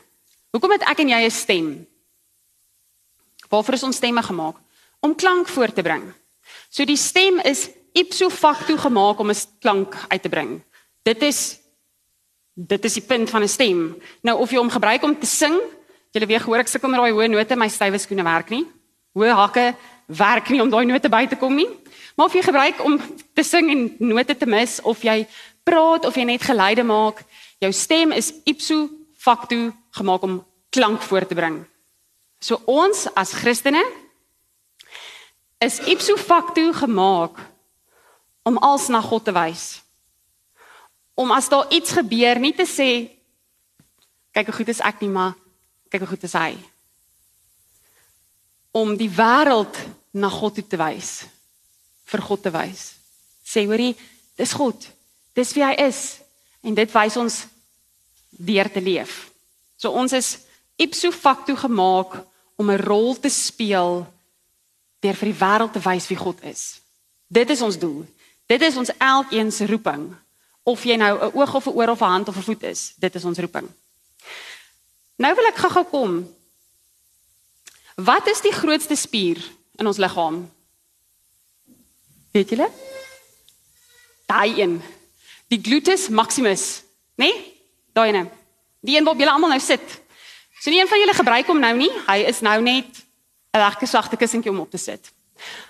Hoekom 0.51 0.71
het 0.71 0.83
ek 0.83 0.99
en 0.99 1.09
jy 1.09 1.25
'n 1.25 1.31
stem? 1.31 1.87
Waarvoor 3.49 3.75
is 3.75 3.83
ons 3.83 3.97
stemme 3.97 4.23
gemaak? 4.23 4.57
om 5.07 5.15
klank 5.15 5.49
voor 5.49 5.73
te 5.73 5.83
bring. 5.83 6.13
So 6.69 6.85
die 6.85 6.99
stem 6.99 7.39
is 7.45 7.69
ipso 7.97 8.29
facto 8.31 8.77
gemaak 8.77 9.19
om 9.19 9.31
'n 9.31 9.43
klank 9.61 9.95
uit 10.09 10.23
te 10.23 10.29
bring. 10.29 10.63
Dit 11.03 11.23
is 11.23 11.59
dit 12.57 12.85
is 12.89 12.95
die 12.97 13.05
punt 13.05 13.31
van 13.31 13.43
'n 13.43 13.49
stem. 13.49 14.03
Nou 14.23 14.39
of 14.39 14.51
jy 14.51 14.57
hom 14.57 14.71
gebruik 14.71 15.03
om 15.03 15.19
te 15.19 15.27
sing, 15.27 15.61
jy 16.11 16.27
weet 16.27 16.43
hoor 16.43 16.59
ek 16.59 16.69
sukkel 16.69 16.89
met 16.89 17.01
daai 17.01 17.13
hoë 17.13 17.29
note, 17.29 17.57
my 17.57 17.69
stywe 17.69 17.99
skoene 17.99 18.23
werk 18.23 18.49
nie. 18.49 18.67
Hoë 19.15 19.35
hakke 19.35 19.75
werk 20.07 20.49
nie 20.49 20.63
om 20.63 20.71
daai 20.71 20.87
note 20.87 21.09
by 21.09 21.27
te 21.27 21.37
kom 21.37 21.55
nie. 21.55 21.69
Maar 22.17 22.27
of 22.27 22.33
jy 22.33 22.43
gebruik 22.43 22.85
om 22.85 23.01
te 23.35 23.43
sing 23.43 23.71
en 23.71 23.97
note 23.99 24.37
te 24.37 24.47
mis 24.47 24.81
of 24.83 25.03
jy 25.03 25.27
praat 25.65 26.07
of 26.07 26.15
jy 26.15 26.25
net 26.25 26.43
geluide 26.43 26.83
maak, 26.83 27.25
jou 27.59 27.73
stem 27.73 28.13
is 28.13 28.33
ipso 28.45 28.89
facto 29.15 29.73
gemaak 29.91 30.23
om 30.23 30.45
klank 30.71 31.03
voor 31.03 31.27
te 31.27 31.35
bring. 31.35 31.65
So 32.41 32.61
ons 32.65 33.07
as 33.15 33.33
Christene 33.33 33.85
is 35.59 35.81
ipso 35.89 36.17
facto 36.17 36.73
gemaak 36.73 37.41
om 38.43 38.59
als 38.59 38.89
na 38.89 39.01
God 39.01 39.25
te 39.25 39.33
wys. 39.33 39.86
Om 41.17 41.33
as 41.33 41.49
daar 41.49 41.71
iets 41.73 41.97
gebeur 41.97 42.39
nie 42.41 42.53
te 42.55 42.67
sê 42.69 42.91
kyk 44.37 44.51
hoe 44.51 44.59
goed 44.59 44.69
is 44.69 44.83
ek 44.85 45.01
nie, 45.01 45.09
maar 45.09 45.33
kyk 45.89 46.05
hoe 46.05 46.13
goed 46.13 46.27
is 46.29 46.37
hy. 46.37 46.53
Om 48.77 48.93
die 49.01 49.09
wêreld 49.09 49.79
na 50.13 50.29
God 50.29 50.59
toe 50.59 50.67
te 50.67 50.77
wys. 50.81 51.25
vir 52.07 52.23
God 52.23 52.43
te 52.43 52.53
wys. 52.55 52.83
Sê 53.43 53.65
hoorie, 53.67 53.97
dis 54.39 54.53
God. 54.55 54.87
Dis 55.35 55.53
wie 55.57 55.65
hy 55.65 55.75
is 55.87 56.21
en 56.67 56.75
dit 56.75 56.93
wys 56.95 57.17
ons 57.19 57.39
deur 58.31 58.71
te 58.71 58.83
leef. 58.83 59.27
So 59.75 59.91
ons 59.91 60.15
is 60.17 60.37
ipso 60.81 61.11
facto 61.11 61.57
gemaak 61.57 62.21
om 62.57 62.71
'n 62.71 62.83
rol 62.83 63.17
te 63.19 63.29
speel 63.29 64.07
deur 65.01 65.17
vir 65.17 65.29
die 65.33 65.41
wêreld 65.41 65.73
te 65.73 65.83
wys 65.83 66.09
wie 66.09 66.17
God 66.17 66.43
is. 66.45 66.81
Dit 67.29 67.51
is 67.51 67.63
ons 67.63 67.79
doel. 67.79 68.07
Dit 68.47 68.63
is 68.63 68.77
ons 68.77 68.91
elkeen 68.99 69.53
se 69.53 69.67
roeping. 69.67 70.15
Of 70.67 70.83
jy 70.83 70.97
nou 70.99 71.13
'n 71.15 71.31
oog 71.39 71.55
of 71.55 71.67
'n 71.67 71.77
oor 71.79 71.89
of 71.89 72.01
'n 72.01 72.11
hand 72.11 72.29
of 72.29 72.37
'n 72.37 72.43
voet 72.43 72.63
is, 72.63 72.93
dit 72.99 73.15
is 73.15 73.25
ons 73.25 73.39
roeping. 73.39 73.69
Nou 75.17 75.35
wil 75.35 75.47
ek 75.47 75.57
gou-gou 75.57 75.85
kom. 75.85 76.35
Wat 77.95 78.27
is 78.27 78.41
die 78.41 78.53
grootste 78.53 78.95
spier 78.95 79.39
in 79.79 79.87
ons 79.87 79.97
liggaam? 79.97 80.51
Weet 82.33 82.49
julle? 82.49 82.71
Daai 84.27 84.61
een. 84.61 84.83
Die 85.49 85.61
gluteus 85.63 86.09
maximus, 86.09 86.83
né? 87.15 87.31
Nee? 87.31 87.63
Daai 87.93 88.13
een. 88.13 88.31
Die 88.81 88.97
een 88.97 89.05
waarop 89.05 89.21
julle 89.21 89.33
almal 89.33 89.49
nou 89.49 89.61
sit. 89.61 90.01
So 90.61 90.71
nie 90.71 90.81
een 90.81 90.89
van 90.89 90.99
julle 90.99 91.15
gebruik 91.15 91.47
hom 91.47 91.61
nou 91.61 91.77
nie. 91.77 91.91
Hy 92.07 92.19
is 92.27 92.41
nou 92.41 92.61
net 92.63 93.05
'n 93.53 93.59
lekker 93.59 93.87
sagte 93.87 94.17
kussentjie 94.17 94.51
om 94.51 94.61
op 94.61 94.71
te 94.71 94.77
sit. 94.79 95.13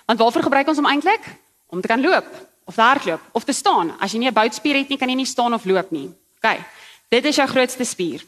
Want 0.05 0.19
waarvoor 0.19 0.43
gebruik 0.43 0.67
ons 0.67 0.77
hom 0.77 0.89
eintlik? 0.89 1.23
Om 1.67 1.81
te 1.81 1.87
kan 1.87 2.01
loop 2.01 2.25
of 2.67 2.75
hardloop 2.75 3.21
of 3.31 3.43
te 3.43 3.55
staan. 3.55 3.95
As 3.99 4.11
jy 4.11 4.19
nie 4.19 4.27
'n 4.27 4.33
boutspier 4.33 4.75
het 4.75 4.89
nie, 4.89 4.97
kan 4.97 5.09
jy 5.09 5.15
nie 5.15 5.25
staan 5.25 5.53
of 5.53 5.65
loop 5.65 5.91
nie. 5.91 6.11
OK. 6.43 6.59
Dit 7.09 7.25
is 7.25 7.35
jou 7.35 7.47
grootste 7.47 7.85
spier. 7.85 8.23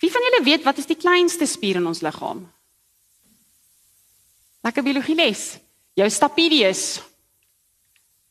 Wie 0.00 0.10
van 0.10 0.22
julle 0.22 0.44
weet 0.44 0.64
wat 0.64 0.78
is 0.78 0.86
die 0.86 0.96
kleinste 0.96 1.46
spier 1.46 1.76
in 1.76 1.86
ons 1.86 2.00
liggaam? 2.00 2.52
Lekker 4.62 4.82
biologie 4.82 5.14
les. 5.14 5.58
Jou 5.94 6.10
stapedius. 6.10 7.00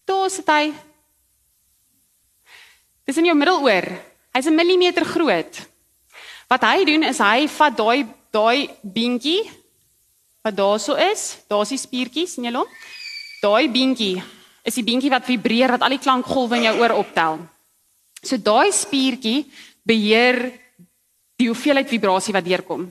Daar 0.05 0.29
sit 0.29 0.47
hy. 0.47 0.73
Dis 3.05 3.17
in 3.17 3.25
jou 3.25 3.35
middeloor. 3.35 3.87
Hy's 4.33 4.45
'n 4.45 4.55
millimeter 4.55 5.05
groot. 5.05 5.67
Wat 6.47 6.61
hy 6.61 6.83
doen 6.83 7.03
is 7.03 7.17
hy 7.17 7.47
vat 7.47 7.77
daai 7.77 8.07
daai 8.31 8.69
beentjie 8.83 9.49
wat 10.41 10.55
daarso 10.55 10.95
is, 10.95 11.37
daar's 11.47 11.69
die 11.69 11.77
spiertjies, 11.77 12.33
sien 12.33 12.43
julle 12.43 12.57
hom? 12.57 12.67
Daai 13.41 13.69
beentjie 13.69 14.23
is 14.63 14.75
die 14.75 14.83
beentjie 14.83 15.11
wat 15.11 15.27
vibreer 15.27 15.71
wat 15.75 15.85
al 15.85 15.95
die 15.95 16.03
klankgolwe 16.03 16.59
in 16.59 16.67
jou 16.69 16.75
oor 16.81 16.97
optel. 16.99 17.39
So 18.21 18.37
daai 18.37 18.71
spiertjie 18.75 19.45
beheer 19.87 20.41
die 21.39 21.47
hoeveelheid 21.47 21.89
vibrasie 21.89 22.35
wat 22.35 22.45
deurkom. 22.45 22.89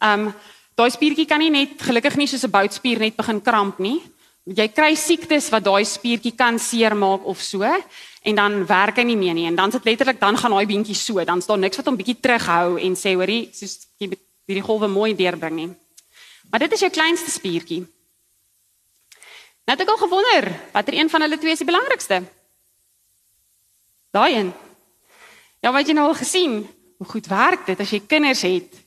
Um 0.00 0.32
daai 0.78 0.90
spiertjie 0.90 1.28
kan 1.28 1.42
nie 1.42 1.52
net 1.52 1.76
gelukkig 1.84 2.16
nie 2.16 2.26
soos 2.26 2.44
'n 2.44 2.50
boutspier 2.50 2.98
net 2.98 3.16
begin 3.16 3.40
kramp 3.40 3.78
nie. 3.78 4.00
Jy 4.42 4.68
kry 4.74 4.94
siektes 4.96 5.50
wat 5.50 5.64
daai 5.64 5.84
spiertjie 5.84 6.34
kan 6.34 6.58
seermaak 6.58 7.26
of 7.26 7.40
so 7.40 7.62
en 7.62 8.34
dan 8.34 8.66
werk 8.66 8.96
hy 8.96 9.04
nie 9.04 9.16
meer 9.16 9.34
nie 9.34 9.46
en 9.46 9.54
dan 9.54 9.70
sit 9.70 9.84
letterlik 9.84 10.18
dan 10.18 10.36
gaan 10.36 10.50
daai 10.50 10.66
beentjie 10.66 10.94
so, 10.94 11.22
dan 11.24 11.42
staan 11.42 11.60
niks 11.60 11.76
wat 11.76 11.86
hom 11.86 11.96
bietjie 11.96 12.20
terughou 12.20 12.78
en 12.78 12.96
sê 12.96 13.14
hoorie, 13.14 13.50
soos 13.52 13.86
jy 13.98 14.10
hierdie 14.46 14.64
golwe 14.64 14.88
mooi 14.88 15.14
deurbring 15.14 15.54
nie. 15.54 15.70
Maar 16.50 16.60
dit 16.60 16.72
is 16.72 16.80
jou 16.80 16.90
kleinste 16.90 17.30
spiertjie. 17.30 17.86
Nou 19.64 19.76
het 19.76 19.84
ek 19.84 19.92
al 19.94 20.00
gewonder, 20.00 20.48
watter 20.72 20.94
een 20.94 21.10
van 21.10 21.24
hulle 21.24 21.38
twee 21.38 21.54
is 21.54 21.62
die 21.62 21.68
belangrikste? 21.68 22.22
Daai 24.12 24.34
een. 24.34 24.52
Ja, 25.62 25.70
wat 25.72 25.86
jy 25.86 25.94
nou 25.94 26.08
al 26.10 26.18
gesien, 26.18 26.62
hoe 26.98 27.08
goed 27.08 27.28
werk 27.30 27.66
dit 27.70 27.80
as 27.80 27.90
jy 27.94 28.00
kinders 28.06 28.42
het 28.42 28.80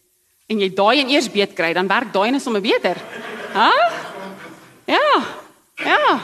en 0.51 0.59
jy 0.61 0.67
daai 0.75 0.99
een 0.99 1.13
eers 1.15 1.29
beet 1.31 1.55
kry, 1.57 1.71
dan 1.73 1.87
werk 1.87 2.11
daai 2.13 2.29
een 2.33 2.43
sommer 2.43 2.61
beter. 2.61 2.99
Hæ? 3.55 3.71
Ja. 4.91 5.11
Ja. 5.81 6.19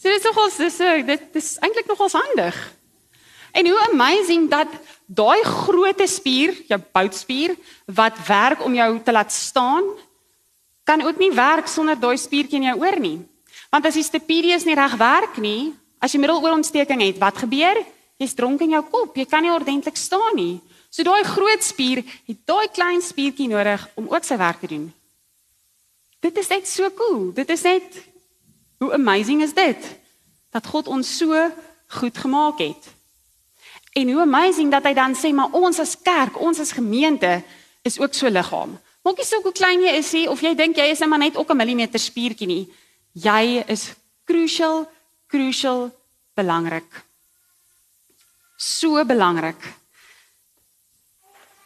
So 0.00 0.08
dit 0.08 0.16
is 0.16 0.24
nogals 0.24 0.56
dis 0.56 0.78
dit 1.06 1.36
is 1.36 1.50
eintlik 1.60 1.90
nogals 1.90 2.16
handig. 2.16 2.56
En 3.52 3.66
hoe 3.66 3.80
amazing 3.90 4.48
dat 4.50 4.70
daai 5.06 5.42
groot 5.44 6.00
spier, 6.08 6.54
jou 6.68 6.78
boutspier 6.92 7.56
wat 7.84 8.16
werk 8.26 8.64
om 8.64 8.74
jou 8.74 8.90
te 9.02 9.12
laat 9.12 9.32
staan, 9.32 9.84
kan 10.84 11.02
ook 11.02 11.18
nie 11.18 11.32
werk 11.34 11.66
sonder 11.66 11.98
daai 11.98 12.16
spiertjie 12.16 12.62
in 12.62 12.70
jou 12.70 12.78
oor 12.80 12.98
nie. 13.00 13.18
Want 13.70 13.86
as 13.86 13.94
die 13.94 14.04
stapedius 14.04 14.66
nie 14.66 14.74
reg 14.74 14.96
werk 14.98 15.38
nie, 15.38 15.72
as 16.02 16.12
jy 16.12 16.20
middeloorontsteking 16.20 17.02
het, 17.04 17.18
wat 17.22 17.38
gebeur? 17.38 17.78
Jy's 18.20 18.34
dronk 18.36 18.60
in 18.60 18.74
jou 18.74 18.82
kop, 18.90 19.16
jy 19.16 19.24
kan 19.24 19.44
nie 19.46 19.52
ordentlik 19.54 19.96
staan 19.96 20.36
nie. 20.36 20.60
So 20.90 21.06
daai 21.06 21.22
groot 21.24 21.62
spier 21.62 22.02
het 22.02 22.40
daai 22.50 22.66
klein 22.74 23.00
spiertjie 23.02 23.48
nodig 23.48 23.86
om 23.94 24.10
ook 24.10 24.26
sy 24.26 24.36
werk 24.40 24.60
te 24.60 24.72
doen. 24.72 24.88
Dit 26.20 26.36
is 26.36 26.50
net 26.50 26.68
so 26.68 26.90
cool. 26.98 27.30
Dit 27.32 27.48
is 27.54 27.62
net 27.62 28.00
hoe 28.82 28.92
amazing 28.92 29.44
is 29.46 29.54
dit 29.54 29.86
dat 30.50 30.66
God 30.66 30.90
ons 30.90 31.06
so 31.06 31.46
goed 32.00 32.18
gemaak 32.18 32.58
het. 32.58 32.90
En 33.94 34.10
hoe 34.10 34.20
amazing 34.22 34.70
dat 34.70 34.84
hy 34.86 34.92
dan 34.98 35.14
sê 35.14 35.30
maar 35.34 35.54
ons 35.56 35.78
as 35.78 35.94
kerk, 36.02 36.36
ons 36.42 36.58
as 36.58 36.74
gemeente 36.74 37.40
is 37.86 37.98
ook 38.02 38.14
so 38.14 38.28
liggaam. 38.28 38.76
Maak 39.06 39.16
nie 39.16 39.26
saak 39.26 39.46
hoe 39.46 39.56
klein 39.56 39.80
jy 39.86 39.94
is 39.96 40.12
nie 40.12 40.26
of 40.28 40.42
jy 40.42 40.52
dink 40.58 40.76
jy 40.76 40.90
is 40.92 41.00
net 41.00 41.08
maar 41.08 41.22
net 41.22 41.38
ook 41.38 41.50
'n 41.50 41.56
millimeter 41.56 41.98
spiertjie 41.98 42.46
nie. 42.46 42.68
Jy 43.12 43.64
is 43.66 43.90
crucial, 44.24 44.84
crucial 45.26 45.90
belangrik. 46.34 46.86
So 48.56 49.04
belangrik. 49.04 49.60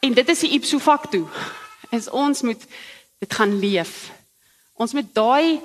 En 0.00 0.14
dit 0.14 0.28
is 0.28 0.44
die 0.44 0.54
ipso 0.56 0.78
facto. 0.78 1.28
Is 1.90 2.08
ons 2.08 2.42
moet 2.42 2.64
dit 3.18 3.34
gaan 3.34 3.58
leef. 3.58 4.12
Ons 4.74 4.92
moet 4.92 5.08
daai 5.14 5.60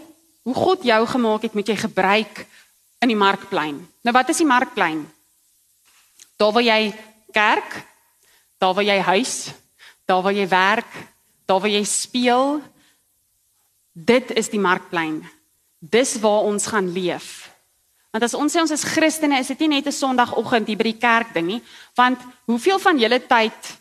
hoe 0.47 0.55
God 0.55 0.83
jou 0.83 0.99
gemaak 1.07 1.43
het, 1.45 1.53
moet 1.53 1.67
jy 1.67 1.75
gebruik 1.75 2.45
in 3.03 3.11
die 3.11 3.19
markplein. 3.19 3.79
Nou 4.03 4.13
wat 4.15 4.29
is 4.31 4.39
die 4.41 4.47
markplein? 4.47 5.03
Daar 6.39 6.53
waar 6.55 6.65
jy 6.65 6.93
kerk, 7.35 7.75
daar 8.57 8.73
waar 8.73 8.87
jy 8.87 8.99
huis, 8.99 9.51
daar 10.07 10.23
waar 10.23 10.35
jy 10.35 10.47
werk, 10.47 10.93
daar 11.45 11.59
waar 11.59 11.71
jy 11.71 11.83
speel. 11.83 12.61
Dit 13.93 14.31
is 14.31 14.49
die 14.49 14.61
markplein. 14.61 15.19
Dis 15.79 16.19
waar 16.19 16.43
ons 16.43 16.65
gaan 16.67 16.91
leef. 16.91 17.49
Want 18.11 18.23
as 18.23 18.33
ons 18.33 18.51
sê 18.51 18.61
ons 18.61 18.71
is 18.71 18.83
Christene, 18.83 19.39
is 19.39 19.47
dit 19.47 19.59
nie 19.59 19.79
net 19.79 19.87
'n 19.87 19.91
Sondagoggend 19.91 20.67
hier 20.67 20.77
by 20.77 20.83
die 20.83 20.97
kerk 20.97 21.33
ding 21.33 21.47
nie, 21.47 21.61
want 21.95 22.19
hoeveel 22.45 22.79
van 22.79 22.97
julle 22.97 23.19
tyd 23.19 23.77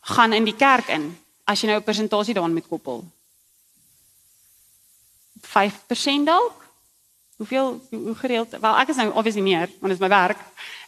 gaan 0.00 0.32
in 0.32 0.44
die 0.44 0.56
kerk 0.56 0.88
in 0.88 1.16
as 1.44 1.60
jy 1.60 1.68
nou 1.68 1.78
'n 1.78 1.84
persentasie 1.84 2.34
daaraan 2.34 2.54
moet 2.54 2.68
koppel. 2.68 3.04
5% 5.42 6.26
dalk? 6.26 6.64
Hoeveel 7.36 7.80
hoe 7.90 8.14
gereeld? 8.14 8.50
Wel 8.60 8.78
ek 8.78 8.88
is 8.88 8.96
nou 8.96 9.12
obviously 9.12 9.42
meer, 9.42 9.68
want 9.80 9.92
dit 9.92 10.00
is 10.00 10.08
my 10.08 10.08
werk 10.08 10.38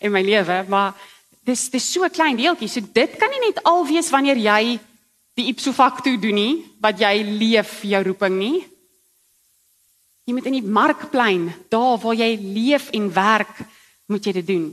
en 0.01 0.13
my 0.13 0.23
lewe, 0.23 0.65
maar 0.69 0.95
dis 1.45 1.71
dis 1.71 1.93
so 1.93 2.05
'n 2.05 2.11
klein 2.11 2.37
deeltjie. 2.37 2.69
So 2.69 2.81
dit 2.93 3.17
kan 3.17 3.31
nie 3.31 3.47
net 3.47 3.63
al 3.63 3.87
wees 3.87 4.11
wanneer 4.11 4.37
jy 4.37 4.81
die 5.35 5.49
ipso 5.49 5.73
facto 5.73 6.17
doen 6.17 6.35
nie, 6.35 6.65
wat 6.81 6.99
jy 6.99 7.23
leef 7.23 7.83
jou 7.83 8.03
roeping 8.03 8.39
nie. 8.39 8.76
Jy 10.27 10.35
moet 10.35 10.49
in 10.51 10.59
die 10.59 10.67
markplein, 10.67 11.47
daar 11.71 12.01
waar 12.03 12.17
jy 12.19 12.33
leef 12.41 12.91
en 12.91 13.07
werk, 13.15 13.63
moet 14.11 14.27
jy 14.27 14.33
dit 14.41 14.47
doen. 14.47 14.67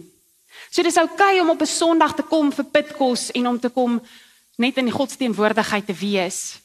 So 0.69 0.81
dis 0.85 0.97
oukei 0.97 1.37
okay 1.37 1.39
om 1.41 1.49
op 1.53 1.61
'n 1.61 1.69
Sondag 1.69 2.15
te 2.15 2.23
kom 2.23 2.51
vir 2.51 2.65
pitkos 2.65 3.31
en 3.31 3.47
om 3.47 3.59
te 3.59 3.69
kom 3.69 4.01
net 4.57 4.77
in 4.77 4.91
God 4.91 5.11
se 5.11 5.17
teenwoordigheid 5.17 5.85
te 5.85 5.93
wees. 5.93 6.59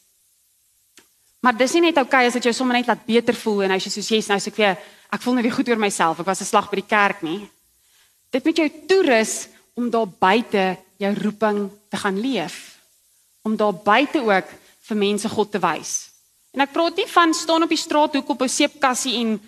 Maar 1.40 1.56
dis 1.56 1.72
nie 1.72 1.80
net 1.80 1.96
oukei 1.96 2.24
okay 2.24 2.26
as 2.26 2.32
dit 2.32 2.44
jou 2.44 2.52
sommer 2.52 2.76
net 2.76 2.86
laat 2.86 3.06
beter 3.06 3.34
voel 3.34 3.62
en 3.62 3.70
as 3.70 3.84
jy 3.84 3.90
soos 3.90 4.08
jy's 4.08 4.28
nou 4.28 4.38
sê 4.38 4.48
ek 4.48 4.56
weer 4.56 4.76
ek 5.12 5.22
voel 5.22 5.34
nou 5.34 5.42
weer 5.42 5.54
goed 5.54 5.68
oor 5.68 5.78
myself. 5.78 6.20
Ek 6.20 6.26
was 6.26 6.40
'n 6.40 6.44
slag 6.44 6.70
by 6.70 6.76
die 6.76 6.88
kerk 6.96 7.22
nie. 7.22 7.48
Dit 8.30 8.44
moet 8.44 8.56
jou 8.56 8.70
toerus 8.86 9.48
om 9.74 9.90
daar 9.90 10.08
buite 10.08 10.76
jou 10.98 11.14
roeping 11.14 11.70
te 11.90 11.96
gaan 11.96 12.20
leef. 12.20 12.78
Om 13.42 13.56
daar 13.56 13.74
buite 13.74 14.20
ook 14.20 14.48
vir 14.80 14.96
mense 14.96 15.28
God 15.28 15.52
te 15.52 15.58
wys. 15.58 16.10
En 16.58 16.64
ek 16.64 16.72
praat 16.74 16.96
nie 16.98 17.06
van 17.06 17.30
staan 17.38 17.62
op 17.62 17.70
die 17.70 17.78
straat 17.78 18.16
hoek 18.18 18.32
op 18.34 18.40
'n 18.42 18.50
seepkassie 18.50 19.14
en 19.22 19.38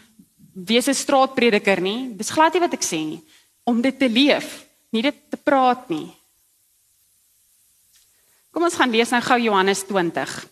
wees 0.54 0.86
'n 0.86 0.94
straatprediker 0.94 1.80
nie. 1.80 2.14
Dis 2.14 2.30
glad 2.30 2.52
nie 2.52 2.62
wat 2.62 2.72
ek 2.72 2.84
sê 2.86 3.02
nie. 3.02 3.22
Om 3.64 3.80
dit 3.80 3.98
te 3.98 4.08
leef, 4.08 4.66
nie 4.90 5.02
dit 5.02 5.30
te 5.30 5.36
praat 5.36 5.88
nie. 5.88 6.14
Kom 8.52 8.62
ons 8.62 8.74
gaan 8.74 8.90
lees 8.90 9.10
nou 9.10 9.20
gou 9.22 9.40
Johannes 9.40 9.82
20. 9.82 10.46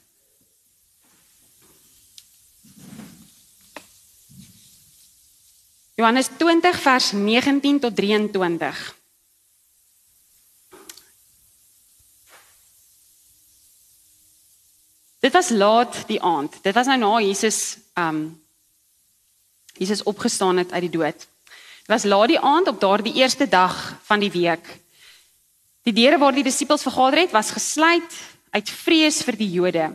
Johannes 5.94 6.28
20 6.38 6.80
vers 6.80 7.12
19 7.12 7.78
tot 7.78 7.96
23. 7.96 8.97
Dit 15.18 15.32
was 15.32 15.48
laat 15.50 16.04
die 16.06 16.20
aand. 16.22 16.60
Dit 16.62 16.74
was 16.74 16.86
nou 16.86 16.98
na 16.98 17.20
Jesus 17.20 17.78
um 17.98 18.40
Jesus 19.78 20.02
opgestaan 20.02 20.58
het 20.58 20.72
uit 20.72 20.88
die 20.88 20.96
dood. 20.98 21.18
Dit 21.86 21.90
was 21.92 22.04
laat 22.04 22.28
die 22.28 22.40
aand 22.40 22.68
op 22.68 22.80
daardie 22.80 23.14
eerste 23.14 23.48
dag 23.48 23.74
van 24.02 24.18
die 24.20 24.30
week. 24.30 24.66
Die 25.86 25.94
deure 25.94 26.18
waar 26.18 26.34
die 26.34 26.42
disippels 26.42 26.82
vergader 26.82 27.22
het, 27.22 27.30
was 27.30 27.54
gesluit 27.54 28.16
uit 28.50 28.70
vrees 28.70 29.22
vir 29.22 29.38
die 29.38 29.50
Jode. 29.50 29.86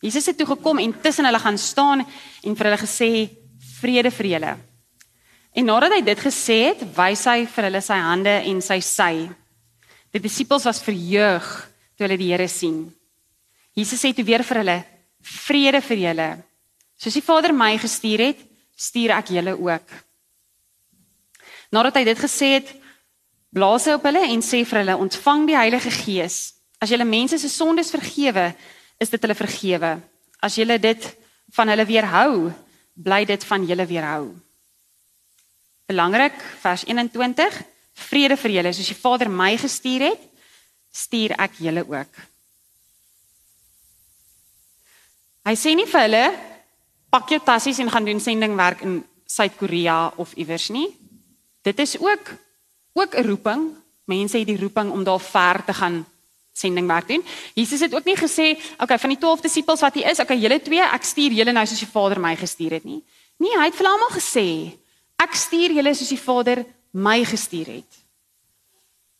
Jesus 0.00 0.26
het 0.26 0.38
toe 0.38 0.46
gekom 0.46 0.80
en 0.80 0.94
tussen 1.00 1.24
hulle 1.28 1.38
gaan 1.38 1.58
staan 1.58 2.04
en 2.42 2.56
vir 2.56 2.68
hulle 2.68 2.80
gesê 2.80 3.10
vrede 3.76 4.10
vir 4.10 4.30
julle. 4.32 4.56
En 5.56 5.64
nadat 5.64 5.94
hy 5.96 6.02
dit 6.04 6.20
gesê 6.20 6.58
het, 6.70 6.82
wys 6.96 7.24
hy 7.28 7.46
vir 7.48 7.68
hulle 7.68 7.80
sy 7.84 7.96
hande 8.00 8.34
en 8.50 8.60
sy 8.64 8.80
sy. 8.84 9.12
Die 10.12 10.22
disippels 10.22 10.66
was 10.68 10.82
verheug 10.84 11.46
toe 11.96 12.06
hulle 12.06 12.20
die 12.20 12.32
Here 12.32 12.48
sien. 12.48 12.84
Jesus 13.76 14.00
sê 14.00 14.14
toe 14.16 14.24
weer 14.24 14.42
vir 14.42 14.62
hulle: 14.62 14.78
"Vrede 15.20 15.80
vir 15.84 15.98
julle. 15.98 16.28
Soos 16.96 17.14
die 17.14 17.24
Vader 17.24 17.52
my 17.52 17.76
gestuur 17.78 18.20
het, 18.24 18.38
stuur 18.76 19.12
ek 19.18 19.28
julle 19.36 19.52
ook." 19.52 19.88
Nadat 21.72 21.96
hy 21.96 22.04
dit 22.04 22.18
gesê 22.18 22.48
het, 22.56 22.72
blaas 23.52 23.84
hy 23.84 23.96
op 23.98 24.06
hulle 24.08 24.22
en 24.32 24.40
sê 24.40 24.64
vir 24.64 24.80
hulle: 24.80 24.96
"Ontvang 24.96 25.46
die 25.46 25.56
Heilige 25.56 25.90
Gees. 25.90 26.54
As 26.80 26.90
julle 26.90 27.04
mense 27.04 27.38
se 27.38 27.48
sondes 27.48 27.90
vergewe, 27.90 28.54
is 29.00 29.10
dit 29.10 29.20
hulle 29.20 29.34
vergewe. 29.34 30.00
As 30.40 30.56
julle 30.56 30.78
dit 30.78 31.16
van 31.52 31.68
hulle 31.68 31.84
weerhou, 31.84 32.52
bly 32.94 33.24
dit 33.24 33.44
van 33.44 33.66
julle 33.66 33.86
weerhou." 33.86 34.34
Belangrik, 35.86 36.40
vers 36.60 36.84
21: 36.84 37.62
Vrede 37.96 38.36
vir 38.36 38.50
julle, 38.50 38.72
soos 38.72 38.88
die 38.88 39.02
Vader 39.02 39.28
my 39.28 39.56
gestuur 39.56 40.00
het, 40.10 40.24
stuur 40.92 41.36
ek 41.38 41.60
julle 41.60 41.84
ook. 41.84 42.35
Hy 45.46 45.54
sê 45.54 45.76
nie 45.78 45.86
vir 45.86 46.02
hulle 46.08 46.24
pak 47.14 47.30
jou 47.30 47.38
tassies 47.46 47.78
en 47.78 47.90
gaan 47.92 48.06
doen 48.08 48.18
sendingwerk 48.18 48.80
in 48.82 48.98
Suid-Korea 49.30 50.16
of 50.18 50.32
iewers 50.34 50.72
nie. 50.74 50.88
Dit 51.62 51.78
is 51.78 51.94
ook 52.02 52.32
ook 52.98 53.14
'n 53.14 53.26
roeping. 53.26 53.62
Mense 54.06 54.38
het 54.38 54.46
die 54.46 54.58
roeping 54.58 54.90
om 54.90 55.04
daar 55.04 55.20
ver 55.20 55.64
te 55.64 55.74
gaan 55.74 56.06
sendingwerk 56.52 57.08
doen. 57.08 57.24
Jesus 57.54 57.80
het 57.80 57.94
ook 57.94 58.04
nie 58.04 58.16
gesê, 58.16 58.58
okay, 58.78 58.98
van 58.98 59.10
die 59.10 59.18
12 59.18 59.40
disippels 59.40 59.80
wat 59.80 59.94
hier 59.94 60.10
is, 60.10 60.18
okay, 60.18 60.38
julle 60.38 60.62
twee, 60.62 60.82
ek 60.82 61.04
stuur 61.04 61.32
julle 61.32 61.52
nou 61.52 61.66
soos 61.66 61.78
die 61.78 61.92
Vader 61.92 62.20
my 62.20 62.36
gestuur 62.36 62.70
het 62.70 62.84
nie. 62.84 63.04
Nee, 63.36 63.58
hy 63.58 63.64
het 63.64 63.74
vir 63.74 63.86
almal 63.86 64.10
gesê, 64.10 64.72
ek 65.16 65.34
stuur 65.34 65.70
julle 65.70 65.94
soos 65.94 66.08
die 66.08 66.20
Vader 66.20 66.64
my 66.90 67.24
gestuur 67.24 67.66
het. 67.66 67.92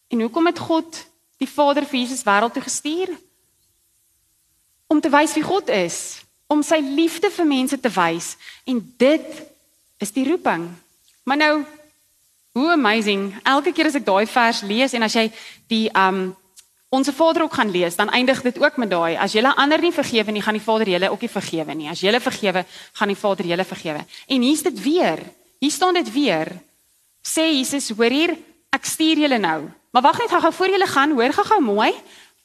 En 0.09 0.21
hoekom 0.21 0.47
het 0.47 0.59
God 0.59 1.07
die 1.39 1.49
Vader 1.49 1.85
vir 1.85 2.01
Jesus 2.01 2.25
wêreld 2.25 2.53
toe 2.53 2.63
gestuur? 2.63 3.26
Om 4.87 5.01
te 5.01 5.11
wys 5.11 5.35
wie 5.35 5.45
God 5.47 5.69
is, 5.69 6.23
om 6.47 6.63
sy 6.63 6.79
liefde 6.79 7.31
vir 7.31 7.47
mense 7.47 7.79
te 7.81 7.91
wys 7.91 8.37
en 8.65 8.81
dit 8.99 9.43
is 10.03 10.13
die 10.15 10.27
roeping. 10.29 10.69
Maar 11.27 11.41
nou 11.41 11.55
hoe 12.57 12.73
amazing. 12.73 13.35
Elke 13.45 13.73
keer 13.73 13.91
as 13.91 13.99
ek 13.99 14.07
daai 14.07 14.27
vers 14.31 14.63
lees 14.65 14.95
en 14.97 15.05
as 15.05 15.17
jy 15.19 15.29
die 15.69 15.87
um 15.93 16.31
Onse 16.97 17.11
Vader 17.13 17.43
ook 17.43 17.53
gaan 17.59 17.71
lees, 17.75 17.97
dan 17.99 18.13
eindig 18.15 18.41
dit 18.47 18.59
ook 18.63 18.77
met 18.79 18.91
daai: 18.91 19.17
As 19.19 19.35
julle 19.35 19.51
ander 19.59 19.81
nie 19.83 19.93
vergewe 19.93 20.31
nie, 20.33 20.43
gaan 20.43 20.55
die 20.55 20.63
Vader 20.63 20.89
julle 20.89 21.11
ook 21.11 21.21
nie 21.21 21.29
vergewe 21.29 21.75
nie. 21.75 21.89
As 21.91 22.01
julle 22.01 22.21
vergewe, 22.23 22.63
gaan 22.93 23.11
die 23.11 23.19
Vader 23.19 23.45
julle 23.45 23.65
vergewe. 23.65 24.05
En 24.27 24.43
hier's 24.47 24.63
dit 24.63 24.83
weer. 24.83 25.19
Hier 25.59 25.71
staan 25.71 25.99
dit 25.99 26.13
weer. 26.13 26.53
Sê 27.27 27.51
Jesus, 27.51 27.91
hoor 27.91 28.15
hier, 28.15 28.37
ek 28.71 28.87
stuur 28.87 29.19
julle 29.27 29.39
nou. 29.43 29.67
Maar 29.91 30.03
wag 30.07 30.19
net 30.23 30.31
gou-gou 30.31 30.53
voor 30.53 30.73
julle 30.77 30.87
gaan, 30.87 31.13
hoor 31.19 31.35
gou-gou 31.35 31.61
mooi. 31.61 31.91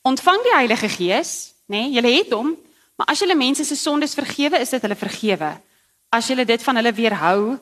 Ontvang 0.02 0.44
die 0.44 0.56
Heilige 0.56 0.90
Gees 0.90 1.54
nê? 1.72 1.88
Nee, 1.88 1.96
julle 1.96 2.12
het 2.20 2.36
hom, 2.36 2.54
maar 3.00 3.10
as 3.14 3.24
julle 3.24 3.38
mense 3.40 3.64
se 3.66 3.78
sondes 3.80 4.16
vergewe, 4.18 4.60
is 4.60 4.74
dit 4.76 4.84
hulle 4.84 5.00
vergewe. 5.00 5.52
As 6.12 6.28
julle 6.28 6.46
dit 6.46 6.64
van 6.68 6.80
hulle 6.82 6.94
weerhou, 6.94 7.58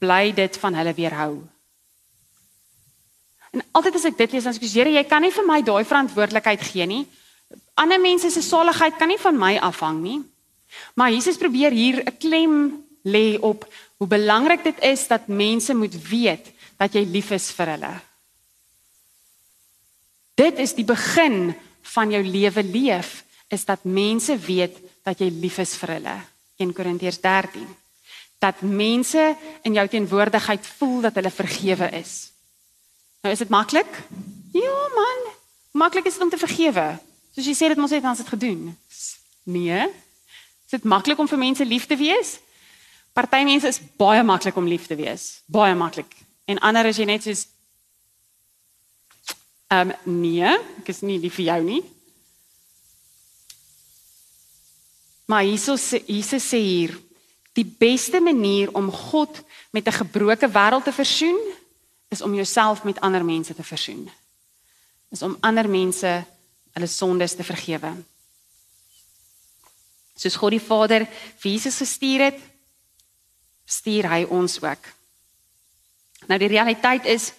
bly 0.00 0.32
dit 0.34 0.56
van 0.62 0.74
hulle 0.80 0.94
weerhou. 0.96 1.34
En 3.50 3.62
altyd 3.76 3.98
as 3.98 4.06
ek 4.10 4.18
dit 4.18 4.36
lees, 4.36 4.46
dan 4.46 4.54
sê 4.54 4.62
ek, 4.62 4.68
Here, 4.70 4.92
jy 4.94 5.04
kan 5.10 5.22
nie 5.22 5.34
vir 5.34 5.46
my 5.46 5.60
daai 5.66 5.84
verantwoordelikheid 5.84 6.62
gee 6.70 6.86
nie. 6.86 7.04
Ander 7.80 8.00
mense 8.00 8.30
se 8.30 8.42
saligheid 8.46 8.98
kan 8.98 9.10
nie 9.10 9.18
van 9.18 9.38
my 9.38 9.56
afhang 9.58 9.98
nie. 10.02 10.20
Maar 10.94 11.10
Jesus 11.10 11.38
probeer 11.38 11.74
hier 11.74 12.02
'n 12.04 12.16
klem 12.18 12.84
lê 13.02 13.38
op 13.40 13.66
hoe 13.98 14.06
belangrik 14.06 14.62
dit 14.64 14.78
is 14.82 15.06
dat 15.08 15.28
mense 15.28 15.74
moet 15.74 15.94
weet 16.08 16.52
dat 16.78 16.94
jy 16.94 17.04
lief 17.04 17.30
is 17.30 17.50
vir 17.50 17.66
hulle. 17.66 17.94
Dit 20.34 20.58
is 20.58 20.74
die 20.74 20.84
begin 20.84 21.54
van 21.82 22.10
jou 22.10 22.22
lewe 22.22 22.62
leef 22.62 23.24
is 23.50 23.64
dat 23.66 23.84
mense 23.84 24.36
weet 24.38 24.78
dat 25.02 25.18
jy 25.18 25.30
lief 25.42 25.58
is 25.58 25.74
vir 25.80 25.96
hulle. 25.96 26.16
1 26.62 26.72
Korintiërs 26.76 27.20
13. 27.20 27.66
Dat 28.40 28.62
mense 28.62 29.24
in 29.66 29.74
jou 29.76 29.86
teenwoordigheid 29.88 30.66
voel 30.78 31.00
dat 31.08 31.18
hulle 31.18 31.32
vergewe 31.34 31.90
is. 31.98 32.30
Nou 33.20 33.34
is 33.34 33.42
dit 33.42 33.52
maklik? 33.52 33.90
Ja 34.54 34.78
man, 34.94 35.26
maklik 35.82 36.06
is 36.06 36.16
dit 36.16 36.22
om 36.22 36.30
te 36.30 36.40
vergewe. 36.40 36.86
Soos 37.34 37.46
jy 37.46 37.56
sê 37.58 37.72
dit 37.72 37.80
mos 37.80 37.90
het 37.90 38.06
ons 38.06 38.22
dit 38.22 38.32
gedoen. 38.32 38.70
Nee. 39.50 39.82
Is 40.64 40.78
dit 40.78 40.86
maklik 40.86 41.18
om 41.18 41.28
vir 41.28 41.42
mense 41.42 41.66
lief 41.66 41.86
te 41.90 41.98
wees? 41.98 42.38
Party 43.12 43.42
mense 43.44 43.66
is 43.66 43.80
baie 43.98 44.22
maklik 44.22 44.56
om 44.56 44.68
lief 44.70 44.86
te 44.86 44.96
wees. 44.98 45.40
Baie 45.50 45.74
maklik. 45.74 46.14
En 46.46 46.62
ander 46.62 46.86
is 46.90 46.98
jy 47.02 47.08
net 47.10 47.26
soos 47.26 47.48
ehm 49.70 49.90
um, 49.90 50.20
nee, 50.22 50.50
ek 50.80 50.88
is 50.90 51.02
nie 51.06 51.20
lief 51.22 51.36
vir 51.38 51.52
jou 51.52 51.62
nie. 51.62 51.82
Maar 55.30 55.44
Jesus 55.46 55.90
Jesus 56.06 56.48
sê 56.50 56.58
hier 56.58 56.96
die 57.54 57.66
beste 57.66 58.18
manier 58.20 58.72
om 58.74 58.90
God 58.90 59.42
met 59.70 59.86
'n 59.86 60.00
gebroke 60.02 60.48
wêreld 60.50 60.84
te 60.84 60.92
versoen 60.92 61.38
is 62.08 62.20
om 62.20 62.34
jouself 62.34 62.82
met 62.82 63.00
ander 63.00 63.24
mense 63.24 63.54
te 63.54 63.62
versoen. 63.62 64.10
Is 65.10 65.22
om 65.22 65.36
ander 65.40 65.68
mense 65.68 66.24
hulle 66.72 66.86
sondes 66.86 67.34
te 67.34 67.44
vergewe. 67.44 67.92
Soos 70.14 70.36
God 70.36 70.50
die 70.50 70.66
Vader 70.66 71.06
vir 71.36 71.52
Jesus 71.52 71.76
gestuur 71.76 72.20
het, 72.20 72.40
stuur 73.64 74.10
hy 74.10 74.24
ons 74.24 74.62
ook. 74.62 74.84
Nou 76.26 76.38
die 76.38 76.48
realiteit 76.48 77.04
is 77.04 77.32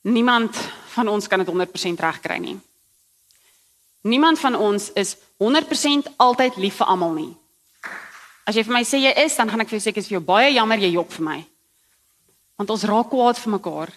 niemand 0.00 0.56
van 0.94 1.08
ons 1.08 1.26
kan 1.26 1.38
dit 1.38 1.48
100% 1.48 2.00
regkry 2.00 2.38
nie. 2.38 2.58
Niemand 4.00 4.38
van 4.38 4.56
ons 4.56 4.90
is 4.92 5.16
100% 5.40 6.12
altyd 6.20 6.58
lief 6.60 6.76
vir 6.80 6.90
almal 6.92 7.14
nie. 7.16 7.32
As 8.44 8.56
jy 8.56 8.64
vir 8.66 8.74
my 8.74 8.82
sê 8.84 9.00
jy 9.00 9.12
is, 9.24 9.36
dan 9.38 9.48
gaan 9.48 9.62
ek 9.64 9.70
vir 9.70 9.78
jou 9.78 9.84
sê 9.86 9.92
ek 9.94 10.00
is 10.02 10.08
vir 10.10 10.18
jou 10.18 10.24
baie 10.24 10.52
jammer 10.52 10.80
jy 10.82 10.92
jok 10.94 11.10
vir 11.16 11.26
my. 11.26 11.38
Want 12.60 12.72
ons 12.74 12.86
raak 12.88 13.08
kwaad 13.12 13.40
vir 13.40 13.54
mekaar. 13.56 13.92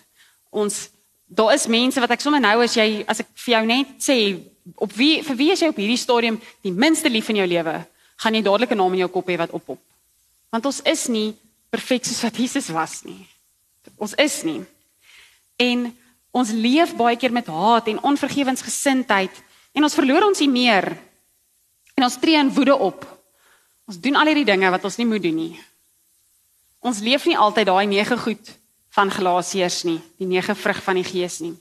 Ons 0.51 0.88
daar 1.27 1.53
is 1.56 1.67
mense 1.67 1.99
wat 1.99 2.12
ek 2.15 2.23
sommer 2.23 2.43
nou 2.43 2.56
as 2.63 2.75
jy 2.77 3.03
as 3.10 3.23
ek 3.23 3.32
vir 3.45 3.56
jou 3.56 3.63
net 3.67 3.95
sê 4.03 4.17
op 4.79 4.91
wie 4.95 5.21
vir 5.25 5.39
wie 5.39 5.51
is 5.51 5.63
jy 5.63 5.71
op 5.71 5.79
hierdie 5.82 5.99
stadium 5.99 6.38
die 6.63 6.71
minste 6.71 7.10
lief 7.12 7.32
in 7.34 7.41
jou 7.41 7.47
lewe, 7.49 7.75
gaan 8.21 8.36
jy 8.36 8.43
dadelik 8.43 8.71
'n 8.71 8.77
naam 8.77 8.93
in 8.93 9.03
jou 9.03 9.12
kop 9.12 9.27
hê 9.27 9.38
wat 9.38 9.51
oppop. 9.51 9.79
Want 10.51 10.65
ons 10.65 10.82
is 10.86 11.08
nie 11.10 11.36
perfek 11.71 12.06
soos 12.06 12.23
wat 12.23 12.38
Jesus 12.38 12.69
was 12.69 13.03
nie. 13.03 13.27
Ons 13.97 14.13
is 14.15 14.43
nie. 14.43 14.63
En 15.58 15.97
ons 16.32 16.51
leef 16.51 16.95
baie 16.95 17.17
keer 17.17 17.32
met 17.32 17.47
haat 17.47 17.88
en 17.88 18.03
onvergewensgesindheid 18.03 19.43
En 19.73 19.86
ons 19.86 19.97
verloor 19.97 20.27
ons 20.27 20.41
nie 20.43 20.51
meer. 20.51 20.91
En 22.04 22.10
ons 22.10 22.20
tree 22.20 22.36
in 22.36 22.50
woede 22.52 22.76
op. 22.76 23.06
Ons 23.88 23.96
doen 24.04 24.18
al 24.20 24.28
hierdie 24.28 24.50
dinge 24.50 24.68
wat 24.74 24.84
ons 24.84 24.98
nie 25.00 25.06
moet 25.08 25.24
doen 25.24 25.38
nie. 25.39 25.54
Ons 26.84 27.00
leef 27.00 27.24
nie 27.30 27.38
altyd 27.39 27.70
daai 27.70 27.86
nege 27.88 28.18
goed 28.20 28.50
van 28.92 29.12
Galasiërs 29.12 29.86
nie, 29.88 30.02
die 30.20 30.28
nege 30.28 30.52
vrug 30.52 30.82
van 30.84 30.98
die 31.00 31.06
Gees 31.08 31.38
nie. 31.39 31.54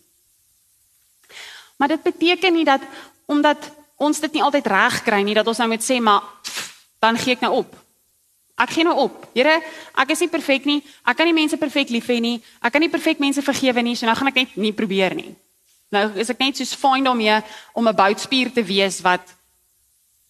Maar 1.78 1.94
dit 1.94 2.02
beteken 2.02 2.56
nie 2.58 2.64
dat 2.66 2.82
omdat 3.30 3.68
ons 4.02 4.18
dit 4.18 4.34
nie 4.34 4.42
altyd 4.42 4.66
reg 4.66 4.96
kry 5.06 5.20
nie 5.22 5.36
dat 5.38 5.46
ons 5.46 5.60
nou 5.62 5.68
moet 5.70 5.84
sê 5.86 6.00
maar 6.02 6.26
dan 6.98 7.14
gee 7.22 7.36
ek 7.36 7.44
nou 7.46 7.52
op. 7.60 7.76
Ek 8.58 8.74
gee 8.74 8.86
nou 8.86 8.96
op. 8.98 9.20
Here, 9.36 9.60
ek 9.94 10.10
is 10.10 10.24
nie 10.24 10.30
perfek 10.32 10.66
nie. 10.66 10.80
Ek 11.06 11.20
kan 11.20 11.30
nie 11.30 11.36
mense 11.38 11.58
perfek 11.58 11.94
lief 11.94 12.10
hê 12.10 12.18
nie. 12.18 12.40
Ek 12.58 12.74
kan 12.74 12.82
nie 12.82 12.90
perfek 12.90 13.22
mense 13.22 13.46
vergewe 13.46 13.86
nie, 13.86 13.94
so 13.94 14.10
nou 14.10 14.16
gaan 14.18 14.32
ek 14.32 14.42
net 14.42 14.58
nie 14.58 14.74
probeer 14.74 15.14
nie. 15.14 15.36
Nou 15.94 16.08
is 16.18 16.34
ek 16.34 16.42
net 16.42 16.58
soos 16.58 16.74
fyn 16.74 17.06
daarmee 17.06 17.38
om 17.78 17.86
'n 17.86 17.94
boutspier 17.94 18.50
te 18.50 18.66
wees 18.66 18.98
wat 19.06 19.22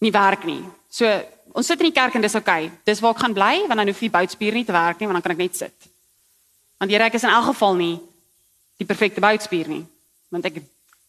nie 0.03 0.13
werk 0.13 0.45
nie. 0.49 0.63
So 0.91 1.07
ons 1.53 1.69
sit 1.69 1.81
in 1.81 1.91
die 1.91 1.97
kerk 1.97 2.17
en 2.17 2.25
dis 2.25 2.35
oukei. 2.35 2.67
Okay. 2.67 2.79
Dis 2.89 3.01
waar 3.05 3.15
ek 3.15 3.23
gaan 3.23 3.37
bly 3.37 3.55
want 3.69 3.79
dan 3.79 3.91
hoef 3.91 4.03
die 4.03 4.13
boutspier 4.13 4.57
nie 4.57 4.67
te 4.67 4.75
werk 4.75 5.01
nie 5.01 5.09
want 5.09 5.21
dan 5.21 5.27
kan 5.27 5.37
ek 5.37 5.45
net 5.45 5.59
sit. 5.59 5.91
Want 6.81 6.91
Here 6.91 7.07
ek 7.07 7.19
is 7.19 7.27
in 7.27 7.33
elk 7.33 7.53
geval 7.53 7.77
nie 7.79 7.95
die 8.81 8.89
perfekte 8.89 9.23
boutspier 9.23 9.71
nie 9.71 9.85
want 10.33 10.49
ek 10.49 10.63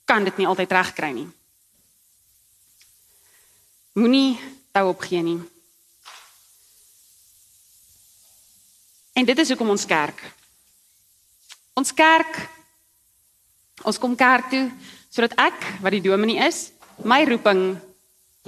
kan 0.05 0.25
dit 0.27 0.37
nie 0.37 0.47
altyd 0.49 0.75
regkry 0.75 1.13
nie. 1.15 1.29
Moenie 3.97 4.37
tou 4.73 4.89
opgee 4.89 5.21
nie. 5.23 5.39
En 9.13 9.25
dit 9.25 9.39
is 9.39 9.53
hoekom 9.53 9.69
ons 9.69 9.85
kerk. 9.85 10.19
Ons 11.77 11.93
kerk 11.93 12.41
ons 13.83 13.99
kom 13.99 14.13
kerk 14.15 14.51
toe 14.51 14.67
sodat 15.13 15.35
ek 15.37 15.65
wat 15.83 15.93
die 15.93 16.01
dominee 16.01 16.41
is, 16.41 16.71
my 17.05 17.21
roeping 17.27 17.75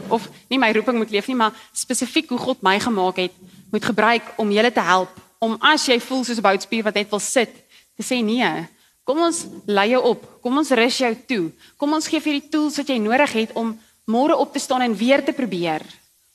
of 0.08 0.30
nie 0.50 0.60
my 0.60 0.72
roeping 0.72 0.98
moet 0.98 1.12
leef 1.12 1.28
nie, 1.28 1.36
maar 1.36 1.54
spesifiek 1.74 2.30
hoe 2.30 2.40
God 2.40 2.62
my 2.62 2.80
gemaak 2.80 3.18
het, 3.18 3.36
moet 3.72 3.86
gebruik 3.86 4.34
om 4.38 4.52
julle 4.52 4.72
te 4.72 4.84
help 4.84 5.22
om 5.46 5.58
as 5.62 5.86
jy 5.88 6.00
voel 6.00 6.24
soos 6.24 6.40
'n 6.40 6.48
boutspier 6.48 6.84
wat 6.84 6.96
net 6.96 7.10
wil 7.10 7.20
sit, 7.20 7.54
te 7.98 8.04
sê 8.04 8.24
nee. 8.24 8.68
Kom 9.04 9.20
ons 9.22 9.46
lei 9.68 9.90
jou 9.90 10.02
op. 10.04 10.42
Kom 10.42 10.58
ons 10.58 10.72
rus 10.72 10.98
jou 10.98 11.14
toe. 11.28 11.52
Kom 11.78 11.94
ons 11.94 12.08
gee 12.08 12.20
vir 12.20 12.40
die 12.40 12.50
tools 12.50 12.78
wat 12.78 12.90
jy 12.90 12.98
nodig 12.98 13.34
het 13.34 13.52
om 13.54 13.78
môre 14.06 14.36
op 14.36 14.54
te 14.54 14.60
staan 14.60 14.82
en 14.82 14.96
weer 14.98 15.24
te 15.24 15.34
probeer. 15.34 15.82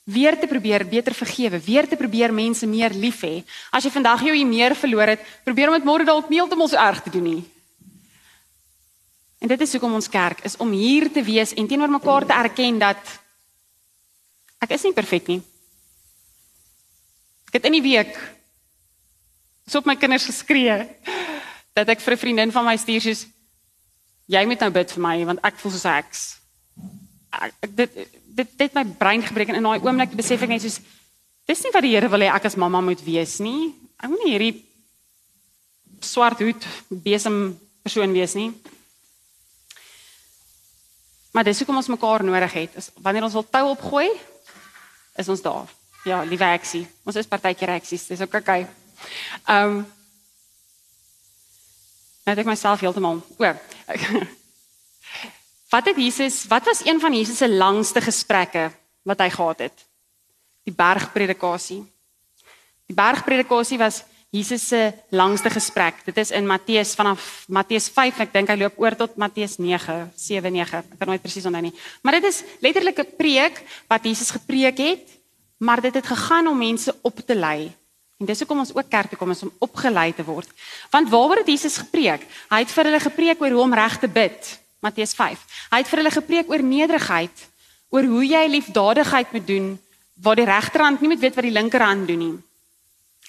Weer 0.05 0.39
te 0.39 0.47
probeer 0.47 0.85
beter 0.87 1.13
vergewe, 1.13 1.59
weer 1.59 1.87
te 1.87 1.95
probeer 1.95 2.33
mense 2.33 2.65
meer 2.67 2.93
lief 2.93 3.21
hê. 3.21 3.43
As 3.71 3.83
jy 3.83 3.91
vandag 3.91 4.23
jou 4.23 4.45
meer 4.45 4.75
verloor 4.75 5.07
het, 5.07 5.19
probeer 5.43 5.67
om 5.67 5.73
dit 5.73 5.83
môre 5.83 6.05
dalk 6.05 6.29
nie 6.29 6.39
heeltemal 6.39 6.67
so 6.67 6.77
erg 6.77 7.03
te 7.03 7.09
doen 7.09 7.23
nie. 7.23 7.43
En 9.41 9.47
dit 9.47 9.61
is 9.61 9.71
hoekom 9.73 9.93
ons 9.93 10.09
kerk 10.09 10.43
is 10.45 10.57
om 10.57 10.71
hier 10.71 11.11
te 11.11 11.23
wees 11.23 11.53
en 11.53 11.67
teenoor 11.67 11.89
mekaar 11.89 12.25
te 12.25 12.33
erken 12.33 12.79
dat 12.79 13.20
ek 14.61 14.75
is 14.77 14.85
nie 14.85 14.95
perfek 14.95 15.27
nie. 15.31 15.41
Ek 17.49 17.59
het 17.59 17.67
in 17.67 17.75
die 17.79 17.83
week 17.83 18.13
so 19.67 19.81
op 19.81 19.89
my 19.89 19.97
kinders 19.99 20.27
geskree 20.29 20.77
dat 21.75 21.89
ek 21.89 22.01
vir 22.01 22.13
'n 22.13 22.23
vriendin 22.23 22.51
van 22.51 22.65
my 22.65 22.77
stuur 22.77 23.01
soos 23.01 23.27
jy 24.27 24.45
moet 24.45 24.59
nou 24.59 24.71
bid 24.71 24.91
vir 24.91 25.01
my 25.01 25.25
want 25.25 25.39
ek 25.43 25.59
voel 25.59 25.71
soos 25.71 25.85
ek 25.85 26.07
ek, 27.31 27.53
dit 27.75 27.91
dit 28.35 28.57
dit 28.57 28.73
my 28.75 28.83
brein 28.83 29.23
gebreek 29.23 29.49
en 29.49 29.55
in 29.55 29.63
daai 29.63 29.83
oomblik 29.83 30.15
besef 30.15 30.41
ek 30.41 30.49
net 30.49 30.61
soos 30.61 30.79
dis 31.47 31.63
nie 31.63 31.73
wat 31.73 31.83
die 31.83 31.95
Here 31.95 32.09
wil 32.09 32.23
hê 32.23 32.29
ek 32.31 32.45
as 32.45 32.55
mamma 32.55 32.81
moet 32.81 33.01
wees 33.03 33.39
nie. 33.39 33.73
Ek 33.99 34.09
moet 34.09 34.23
nie 34.23 34.33
hierdie 34.33 34.65
swart 36.01 36.39
hoed 36.39 36.65
besem 36.89 37.59
persoon 37.83 38.13
wees 38.13 38.35
nie. 38.35 38.51
Maar 41.31 41.47
dis 41.47 41.61
hoekom 41.61 41.79
ons 41.79 41.91
mekaar 41.91 42.23
nodig 42.23 42.53
het. 42.53 42.75
Is 42.75 42.91
wanneer 42.99 43.23
ons 43.23 43.35
wil 43.37 43.47
tou 43.47 43.65
opgooi, 43.71 44.09
is 45.15 45.29
ons 45.29 45.41
daar. 45.41 45.69
Ja, 46.05 46.23
liewe 46.23 46.53
eksie. 46.55 46.87
Ons 47.05 47.15
is 47.15 47.29
partykeer 47.29 47.75
eksies. 47.75 48.07
Dis 48.07 48.21
ook 48.21 48.39
okay. 48.41 48.67
Ehm 49.45 49.81
um, 49.81 49.89
Nou 52.21 52.35
ek 52.37 52.45
myself 52.45 52.83
heeltemal. 52.83 53.17
O. 53.41 53.45
Wat 55.73 55.87
het 55.87 55.97
Jesus, 55.97 56.43
wat 56.51 56.65
was 56.67 56.81
een 56.83 56.99
van 56.99 57.13
Jesus 57.15 57.37
se 57.39 57.47
langste 57.49 58.01
gesprekke 58.03 58.65
wat 59.07 59.21
hy 59.23 59.29
gehad 59.31 59.59
het? 59.63 59.85
Die 60.67 60.75
bergpredikasie. 60.75 61.79
Die 62.91 62.95
bergpredikasie 62.95 63.79
was 63.79 64.01
Jesus 64.31 64.63
se 64.63 64.93
langste 65.11 65.49
gesprek. 65.51 66.05
Dit 66.05 66.17
is 66.17 66.29
in 66.31 66.45
Matteus 66.47 66.93
vanaf 66.95 67.43
Matteus 67.51 67.89
5, 67.91 68.21
ek 68.23 68.29
dink 68.31 68.47
hy 68.47 68.55
loop 68.61 68.77
oor 68.79 68.95
tot 68.95 69.17
Matteus 69.19 69.57
9, 69.59 69.97
7, 70.15 70.53
9. 70.55 70.79
Ek 70.93 71.01
kan 71.01 71.11
nooit 71.11 71.23
presies 71.23 71.47
onthou 71.49 71.65
nie. 71.65 71.73
Maar 71.99 72.21
dit 72.21 72.29
is 72.29 72.39
letterlik 72.63 72.99
'n 73.03 73.15
preek 73.19 73.59
wat 73.91 74.07
Jesus 74.07 74.31
gepreek 74.31 74.77
het, 74.79 75.05
maar 75.59 75.81
dit 75.81 75.93
het 75.93 76.07
gegaan 76.07 76.47
om 76.47 76.57
mense 76.57 76.95
op 77.01 77.19
te 77.19 77.35
lei. 77.35 77.75
En 78.19 78.25
dis 78.25 78.39
hoekom 78.39 78.59
ons 78.59 78.73
ook 78.73 78.89
kerk 78.89 79.09
toe 79.09 79.17
kom 79.17 79.33
om 79.33 79.51
opgelei 79.59 80.13
te 80.13 80.23
word. 80.23 80.47
Want 80.91 81.09
waaroor 81.09 81.37
het 81.43 81.47
Jesus 81.47 81.77
gepreek? 81.77 82.21
Hy 82.49 82.59
het 82.59 82.71
vir 82.71 82.85
hulle 82.85 82.99
gepreek 82.99 83.41
oor 83.41 83.51
hoe 83.51 83.61
om 83.61 83.73
reg 83.73 83.99
te 83.99 84.07
bid. 84.07 84.59
Matteus 84.79 85.13
5. 85.13 85.39
Hy 85.71 85.77
het 85.77 85.87
vir 85.87 85.97
hulle 85.97 86.11
gepreek 86.11 86.49
oor 86.49 86.63
nederigheid, 86.63 87.49
oor 87.89 88.03
hoe 88.03 88.25
jy 88.25 88.47
liefdadigheid 88.47 89.31
moet 89.31 89.47
doen 89.47 89.79
waar 90.21 90.35
die 90.35 90.45
regterhand 90.45 91.01
nie 91.01 91.09
moet 91.09 91.19
weet 91.19 91.35
wat 91.35 91.43
die 91.43 91.51
linkerhand 91.51 92.07
doen 92.07 92.19
nie. 92.19 92.37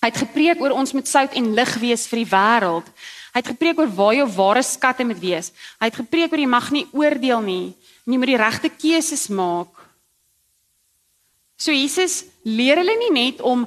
Hy 0.03 0.11
het 0.11 0.19
gepreek 0.19 0.61
oor 0.61 0.75
ons 0.75 0.93
moet 0.97 1.07
sout 1.07 1.35
en 1.39 1.53
lig 1.55 1.75
wees 1.79 2.09
vir 2.11 2.25
die 2.25 2.31
wêreld. 2.33 2.89
Hy 3.33 3.39
het 3.39 3.51
gepreek 3.53 3.79
oor 3.79 3.93
waar 3.95 4.17
jou 4.17 4.27
ware 4.35 4.63
skatte 4.67 5.07
moet 5.07 5.21
wees. 5.23 5.53
Hy 5.79 5.89
het 5.89 6.01
gepreek 6.01 6.33
oor 6.35 6.43
jy 6.43 6.49
mag 6.51 6.71
nie 6.75 6.89
oordeel 6.91 7.45
nie. 7.47 7.67
Jy 8.05 8.19
moet 8.19 8.33
die 8.33 8.41
regte 8.41 8.71
keuses 8.75 9.29
maak. 9.31 9.71
So 11.57 11.71
Jesus 11.71 12.25
leer 12.43 12.83
hulle 12.83 12.97
nie 12.99 13.13
net 13.15 13.41
om 13.47 13.63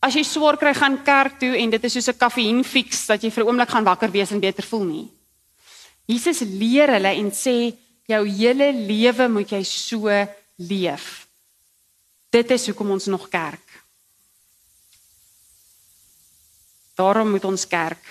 as 0.00 0.16
jy 0.16 0.24
swaar 0.24 0.56
kry 0.56 0.72
gaan 0.72 0.96
kerk 1.04 1.36
toe 1.42 1.52
en 1.60 1.76
dit 1.76 1.84
is 1.84 1.92
soos 1.92 2.08
'n 2.08 2.18
kaffiein 2.18 2.64
fix 2.64 3.06
dat 3.06 3.22
jy 3.22 3.30
vir 3.30 3.44
'n 3.44 3.48
oomblik 3.48 3.68
gaan 3.68 3.84
wakker 3.84 4.10
wees 4.10 4.32
en 4.32 4.40
beter 4.40 4.64
voel 4.64 4.84
nie. 4.84 5.08
Jesus 6.06 6.40
leer 6.40 6.88
hulle 6.88 7.12
en 7.20 7.30
sê 7.30 7.76
jou 8.08 8.24
hele 8.24 8.72
lewe 8.72 9.28
moet 9.28 9.50
jy 9.50 9.62
so 9.62 10.08
leef. 10.56 11.26
Dit 12.30 12.50
is 12.50 12.66
hoekom 12.66 12.90
ons 12.90 13.06
nog 13.06 13.28
kerk. 13.28 13.67
Daarom 16.98 17.30
moet 17.30 17.44
ons 17.46 17.66
kerk. 17.70 18.02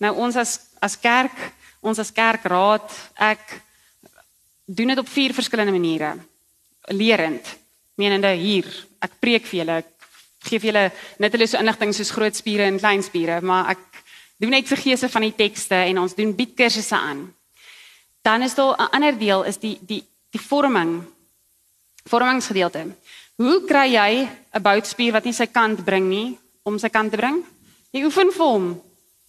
Nou 0.00 0.14
ons 0.16 0.36
as 0.40 0.56
as 0.80 0.96
kerk, 0.96 1.36
ons 1.84 1.98
as 2.00 2.08
kerkraad, 2.12 2.88
ek 3.20 3.42
doen 4.64 4.94
dit 4.94 5.00
op 5.02 5.08
vier 5.12 5.34
verskillende 5.36 5.74
maniere. 5.74 6.14
Lerend, 6.96 7.44
menende 8.00 8.30
hier, 8.40 8.64
ek 9.04 9.18
preek 9.20 9.44
vir 9.44 9.58
julle, 9.60 9.76
ek 9.82 10.48
gee 10.48 10.62
vir 10.62 10.70
julle 10.70 10.86
net 11.20 11.36
hulle 11.36 11.48
so 11.50 11.60
inligting 11.60 11.92
soos 11.92 12.14
groot 12.16 12.36
spiere 12.38 12.64
en 12.64 12.80
klein 12.80 13.04
spiere, 13.04 13.42
maar 13.44 13.74
ek 13.74 14.00
doen 14.40 14.54
net 14.56 14.72
vergeese 14.72 15.12
van 15.12 15.28
die 15.28 15.36
tekste 15.36 15.82
en 15.90 16.00
ons 16.00 16.16
doen 16.16 16.32
bied 16.36 16.56
kursusse 16.56 16.96
aan. 16.96 17.26
Dan 18.24 18.42
is 18.48 18.56
daar 18.56 18.76
'n 18.80 18.90
ander 18.96 19.18
deel 19.18 19.44
is 19.44 19.58
die 19.58 19.78
die 19.82 20.04
die 20.30 20.40
vorming. 20.40 21.04
Vormingsgedeelte. 22.08 22.86
Hoe 23.36 23.64
kry 23.66 23.92
jy 23.92 24.28
'n 24.54 24.62
boutspier 24.62 25.12
wat 25.12 25.24
nie 25.24 25.32
sy 25.32 25.46
kant 25.46 25.84
bring 25.84 26.08
nie 26.08 26.38
om 26.62 26.78
sy 26.78 26.88
kant 26.88 27.10
te 27.10 27.16
bring? 27.16 27.44
Jy 27.90 28.04
oefen 28.06 28.30
vir 28.34 28.46
hom. 28.46 28.70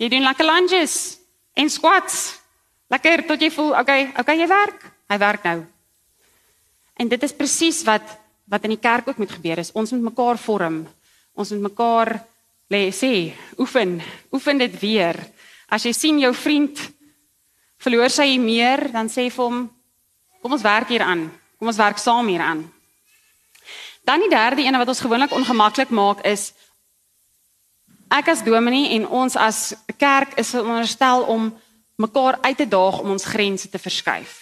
Jy 0.02 0.10
doen 0.13 0.26
lekker 0.26 0.47
lunges 0.47 0.95
en 1.58 1.69
squats. 1.69 2.17
Lekker 2.91 3.26
tot 3.30 3.41
jy 3.41 3.50
voel, 3.54 3.76
okay, 3.80 4.10
okay, 4.19 4.36
jy 4.38 4.47
werk. 4.50 4.84
Hy 5.12 5.17
werk 5.21 5.45
nou. 5.47 5.60
En 7.00 7.10
dit 7.10 7.24
is 7.24 7.36
presies 7.36 7.82
wat 7.88 8.17
wat 8.52 8.65
in 8.67 8.74
die 8.74 8.82
kerk 8.84 9.08
ook 9.08 9.19
moet 9.21 9.32
gebeur 9.32 9.62
is. 9.62 9.69
Ons 9.80 9.93
moet 9.95 10.10
mekaar 10.10 10.36
vorm. 10.36 10.82
Ons 11.39 11.54
moet 11.56 11.69
mekaar 11.69 12.17
lê 12.71 12.89
sê, 12.91 13.32
oefen, 13.56 13.93
oefen 14.36 14.60
dit 14.60 14.76
weer. 14.82 15.15
As 15.71 15.86
jy 15.88 15.93
sien 15.95 16.19
jou 16.19 16.34
vriend 16.36 16.82
verloor 17.80 18.12
sy 18.12 18.36
meer, 18.43 18.89
dan 18.91 19.08
sê 19.08 19.30
vir 19.32 19.45
hom 19.45 19.63
kom 20.43 20.58
ons 20.58 20.65
werk 20.67 20.91
hier 20.91 21.06
aan. 21.06 21.30
Kom 21.56 21.71
ons 21.71 21.80
werk 21.80 22.02
saam 22.02 22.28
hier 22.28 22.43
aan. 22.43 22.65
Dan 24.04 24.24
die 24.26 24.32
derde 24.34 24.65
een 24.65 24.80
wat 24.82 24.91
ons 24.91 25.04
gewoonlik 25.04 25.32
ongemaklik 25.38 25.95
maak 25.95 26.26
is 26.28 26.50
ek 28.12 28.28
as 28.34 28.43
dominee 28.43 28.91
en 28.97 29.08
ons 29.08 29.36
as 29.39 29.71
kerk 29.97 30.36
is 30.41 30.52
veronderstel 30.52 31.24
om 31.32 31.50
mekaar 32.02 32.38
uit 32.41 32.58
te 32.58 32.67
daag 32.67 33.00
om 33.00 33.13
ons 33.15 33.26
grense 33.26 33.69
te 33.69 33.80
verskuif. 33.80 34.38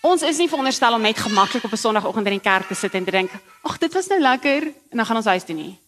Ons 0.00 0.24
is 0.24 0.38
nie 0.40 0.48
veronderstel 0.48 0.96
om 0.96 1.04
net 1.04 1.18
gemaklik 1.18 1.64
op 1.64 1.72
'n 1.72 1.76
Sondagoggend 1.76 2.26
in 2.26 2.38
die 2.38 2.48
kerk 2.50 2.66
te 2.68 2.74
sit 2.74 2.94
en 2.94 3.04
te 3.04 3.10
dink, 3.10 3.30
"Ag, 3.62 3.78
dit 3.78 3.92
was 3.92 4.06
nou 4.06 4.20
lekker," 4.20 4.62
en 4.62 4.96
dan 4.96 5.06
gaan 5.06 5.16
ons 5.16 5.26
huis 5.26 5.44
toe 5.44 5.54
nie. 5.54 5.78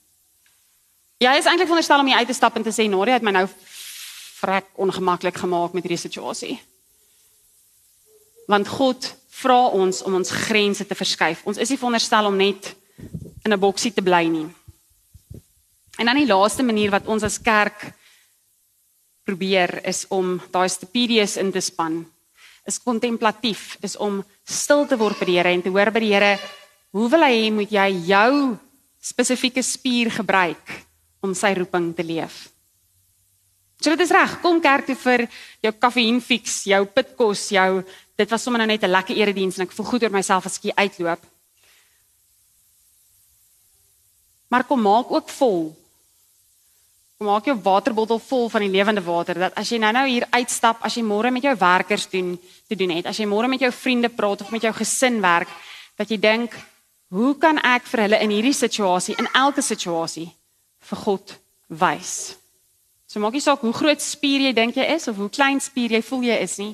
Jy 1.18 1.37
is 1.38 1.44
eintlik 1.44 1.68
veronderstel 1.68 2.01
om 2.01 2.09
jy 2.09 2.14
uit 2.14 2.27
te 2.27 2.35
stap 2.35 2.57
en 2.57 2.62
te 2.62 2.70
sê, 2.70 2.88
"Nadia 2.88 3.14
het 3.14 3.22
my 3.22 3.31
nou 3.31 3.48
vrek 4.40 4.64
ongemaklik 4.75 5.37
gemaak 5.37 5.72
met 5.72 5.83
hierdie 5.83 6.09
situasie." 6.09 6.61
Want 8.46 8.68
God 8.68 9.14
vra 9.29 9.66
ons 9.66 10.03
om 10.03 10.14
ons 10.14 10.31
grense 10.31 10.87
te 10.87 10.94
verskuif. 10.94 11.40
Ons 11.44 11.57
is 11.57 11.68
nie 11.68 11.79
veronderstel 11.79 12.27
om 12.27 12.37
net 12.37 12.75
in 13.44 13.53
'n 13.53 13.59
boksie 13.59 13.92
te 13.92 14.03
bly 14.03 14.25
nie. 14.27 14.46
En 16.03 16.09
dan 16.11 16.19
die 16.19 16.27
laaste 16.27 16.65
manier 16.67 16.91
wat 16.91 17.07
ons 17.07 17.23
as 17.23 17.38
kerk 17.38 17.85
probeer 19.23 19.77
is 19.87 20.01
om 20.11 20.35
daai 20.51 20.67
stupidies 20.67 21.37
in 21.38 21.53
te 21.55 21.61
span. 21.62 22.01
Is 22.67 22.81
kontemplatief, 22.83 23.77
is 23.87 23.95
om 23.95 24.17
stil 24.43 24.83
te 24.91 24.97
word 24.99 25.21
by 25.21 25.29
die 25.29 25.37
Here 25.37 25.53
en 25.55 25.61
te 25.62 25.71
hoor 25.71 25.93
by 25.95 26.01
die 26.03 26.11
Here, 26.11 26.33
hoe 26.91 27.07
wil 27.12 27.23
hy 27.23 27.37
hê 27.37 27.45
moet 27.55 27.71
jy 27.71 27.85
jou 28.09 28.33
spesifieke 28.99 29.62
spier 29.62 30.11
gebruik 30.11 30.73
om 31.23 31.37
sy 31.38 31.53
roeping 31.55 31.93
te 31.95 32.03
leef? 32.03 32.49
So 33.79 33.95
dit 33.95 34.03
is 34.03 34.15
reg, 34.15 34.35
kom 34.43 34.59
kerk 34.62 34.88
toe 34.88 34.97
vir 35.05 35.29
jou 35.62 35.73
kaffiein 35.79 36.19
fix, 36.19 36.65
jou 36.67 36.81
pitkos, 36.87 37.45
jou 37.55 37.85
dit 38.19 38.35
was 38.35 38.43
sommer 38.43 38.59
nou 38.59 38.67
net 38.67 38.83
'n 38.83 38.91
lekker 38.91 39.15
erediens 39.23 39.59
en 39.59 39.69
ek 39.69 39.73
voel 39.73 39.87
goed 39.87 40.03
oor 40.03 40.11
myself 40.11 40.47
as 40.47 40.59
ek 40.59 40.62
hier 40.62 40.83
uitloop. 40.83 41.23
Maar 44.51 44.65
kom 44.65 44.83
maak 44.83 45.11
ook 45.11 45.31
vol. 45.31 45.82
Maak 47.22 47.46
jou 47.46 47.54
waterbottel 47.62 48.18
vol 48.18 48.48
van 48.50 48.64
die 48.64 48.72
lewende 48.72 49.02
water 49.06 49.38
dat 49.38 49.54
as 49.58 49.70
jy 49.70 49.78
nou-nou 49.78 50.08
hier 50.08 50.26
uitstap, 50.30 50.80
as 50.82 50.96
jy 50.98 51.04
môre 51.06 51.30
met 51.30 51.44
jou 51.46 51.54
werkers 51.58 52.08
doen 52.11 52.35
te 52.68 52.74
doen 52.74 52.90
het, 52.96 53.06
as 53.06 53.20
jy 53.20 53.28
môre 53.30 53.48
met 53.48 53.62
jou 53.62 53.70
vriende 53.70 54.11
praat 54.11 54.42
of 54.42 54.50
met 54.50 54.62
jou 54.66 54.72
gesin 54.74 55.20
werk, 55.22 55.48
dat 55.96 56.11
jy 56.11 56.18
dink, 56.18 56.56
Hoe 57.12 57.35
kan 57.37 57.58
ek 57.61 57.85
vir 57.92 58.06
hulle 58.06 58.18
in 58.24 58.30
hierdie 58.32 58.56
situasie, 58.56 59.12
in 59.20 59.28
elke 59.37 59.61
situasie 59.61 60.30
vir 60.88 61.00
God 61.04 61.35
wys? 61.68 62.12
So 63.04 63.20
maak 63.20 63.37
nie 63.37 63.44
saak 63.44 63.61
hoe 63.61 63.74
groot 63.76 64.00
spier 64.00 64.46
jy 64.46 64.54
dink 64.56 64.80
jy 64.80 64.87
is 64.94 65.11
of 65.12 65.20
hoe 65.20 65.28
klein 65.28 65.61
spier 65.61 65.92
jy 65.92 66.00
voel 66.08 66.24
jy 66.30 66.40
is 66.40 66.56
nie. 66.62 66.72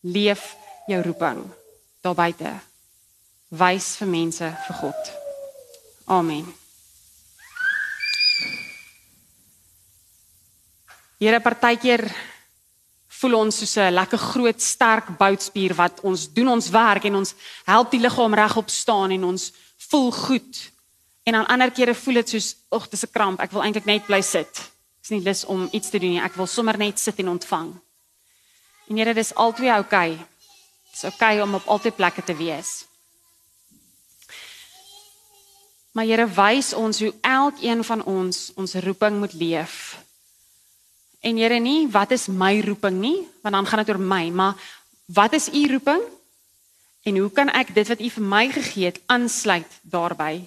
Leef 0.00 0.54
jou 0.88 1.02
roeping 1.04 1.44
daar 2.00 2.16
buite. 2.16 2.56
Wys 3.52 3.94
vir 4.00 4.14
mense 4.16 4.54
vir 4.68 4.80
God. 4.80 5.16
Amen. 6.08 6.48
Here 11.16 11.40
partykeer 11.40 12.02
voel 13.16 13.34
ons 13.38 13.58
soos 13.58 13.76
'n 13.80 13.94
lekker 13.94 14.18
groot 14.18 14.60
sterk 14.60 15.16
boutspier 15.16 15.74
wat 15.74 16.00
ons 16.00 16.28
doen 16.32 16.48
ons 16.48 16.68
werk 16.68 17.04
en 17.04 17.14
ons 17.14 17.34
help 17.64 17.90
die 17.90 18.00
liggaam 18.00 18.34
regop 18.34 18.68
staan 18.68 19.10
en 19.10 19.24
ons 19.24 19.52
voel 19.88 20.12
goed. 20.12 20.72
En 21.24 21.34
aan 21.34 21.46
ander 21.46 21.70
kere 21.70 21.94
voel 21.94 22.14
dit 22.14 22.28
soos 22.28 22.56
ag 22.70 22.88
dis 22.88 23.04
'n 23.04 23.12
kramp. 23.12 23.40
Ek 23.40 23.52
wil 23.52 23.62
eintlik 23.62 23.86
net 23.86 24.06
bly 24.06 24.20
sit. 24.20 24.58
Ek 24.58 25.02
is 25.02 25.10
nie 25.10 25.22
lus 25.22 25.44
om 25.44 25.68
iets 25.72 25.90
te 25.90 25.98
doen 25.98 26.10
nie. 26.10 26.20
Ek 26.20 26.34
wil 26.34 26.46
sommer 26.46 26.78
net 26.78 26.98
sit 26.98 27.18
en 27.18 27.28
ontvang. 27.28 27.80
En 28.88 28.96
Here, 28.96 29.14
dis 29.14 29.34
altyd 29.34 29.70
oukei. 29.70 30.12
Okay. 30.12 30.26
Dis 30.90 31.04
oukei 31.04 31.36
okay 31.36 31.40
om 31.40 31.54
op 31.54 31.66
altyd 31.66 31.96
plekke 31.96 32.24
te 32.24 32.36
wees. 32.36 32.84
Maar 35.92 36.04
Here 36.04 36.26
wys 36.26 36.74
ons 36.74 37.00
hoe 37.00 37.14
elkeen 37.20 37.84
van 37.84 38.04
ons 38.04 38.52
ons 38.54 38.74
roeping 38.74 39.18
moet 39.18 39.32
leef. 39.32 40.05
En 41.26 41.38
Here 41.40 41.58
nie 41.58 41.88
wat 41.90 42.12
is 42.14 42.28
my 42.30 42.60
roeping 42.62 43.00
nie, 43.02 43.18
want 43.42 43.54
dan 43.54 43.66
gaan 43.66 43.82
dit 43.82 43.94
oor 43.94 44.02
my, 44.02 44.28
maar 44.30 44.54
wat 45.10 45.32
is 45.34 45.48
u 45.50 45.66
roeping? 45.72 46.02
En 47.02 47.16
hoe 47.18 47.30
kan 47.30 47.50
ek 47.50 47.74
dit 47.74 47.88
wat 47.88 48.00
u 48.02 48.10
vir 48.10 48.22
my 48.22 48.44
gegee 48.50 48.90
het 48.90 49.00
aansluit 49.10 49.78
daarbey? 49.82 50.44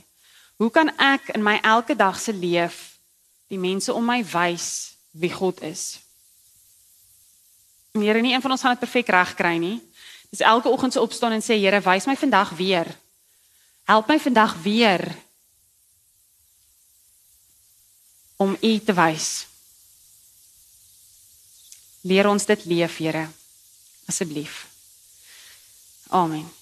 Hoe 0.60 0.72
kan 0.72 0.92
ek 0.96 1.32
in 1.36 1.44
my 1.44 1.60
elke 1.64 1.96
dag 1.96 2.20
se 2.20 2.34
leef 2.36 3.00
die 3.48 3.60
mense 3.60 3.94
om 3.94 4.06
my 4.06 4.22
wys 4.24 4.96
wie 5.12 5.32
God 5.32 5.62
is? 5.64 6.00
Here 7.96 8.22
nie 8.22 8.34
een 8.34 8.44
van 8.44 8.52
ons 8.52 8.62
gaan 8.62 8.76
dit 8.76 8.84
perfek 8.84 9.12
reg 9.12 9.36
kry 9.36 9.56
nie. 9.60 9.80
Dis 10.30 10.44
elke 10.46 10.70
oggend 10.70 10.94
se 10.94 11.02
opstaan 11.02 11.36
en 11.36 11.44
sê 11.44 11.58
Here, 11.60 11.82
wys 11.82 12.08
my 12.08 12.16
vandag 12.16 12.56
weer. 12.56 12.88
Help 13.84 14.08
my 14.08 14.20
vandag 14.20 14.56
weer 14.64 15.04
om 18.38 18.56
u 18.62 18.80
te 18.80 18.94
wys. 18.94 19.49
Leer 22.02 22.28
ons 22.28 22.46
dit 22.46 22.66
leef, 22.66 22.98
Here. 22.98 23.28
Asseblief. 24.06 24.68
Amen. 26.10 26.59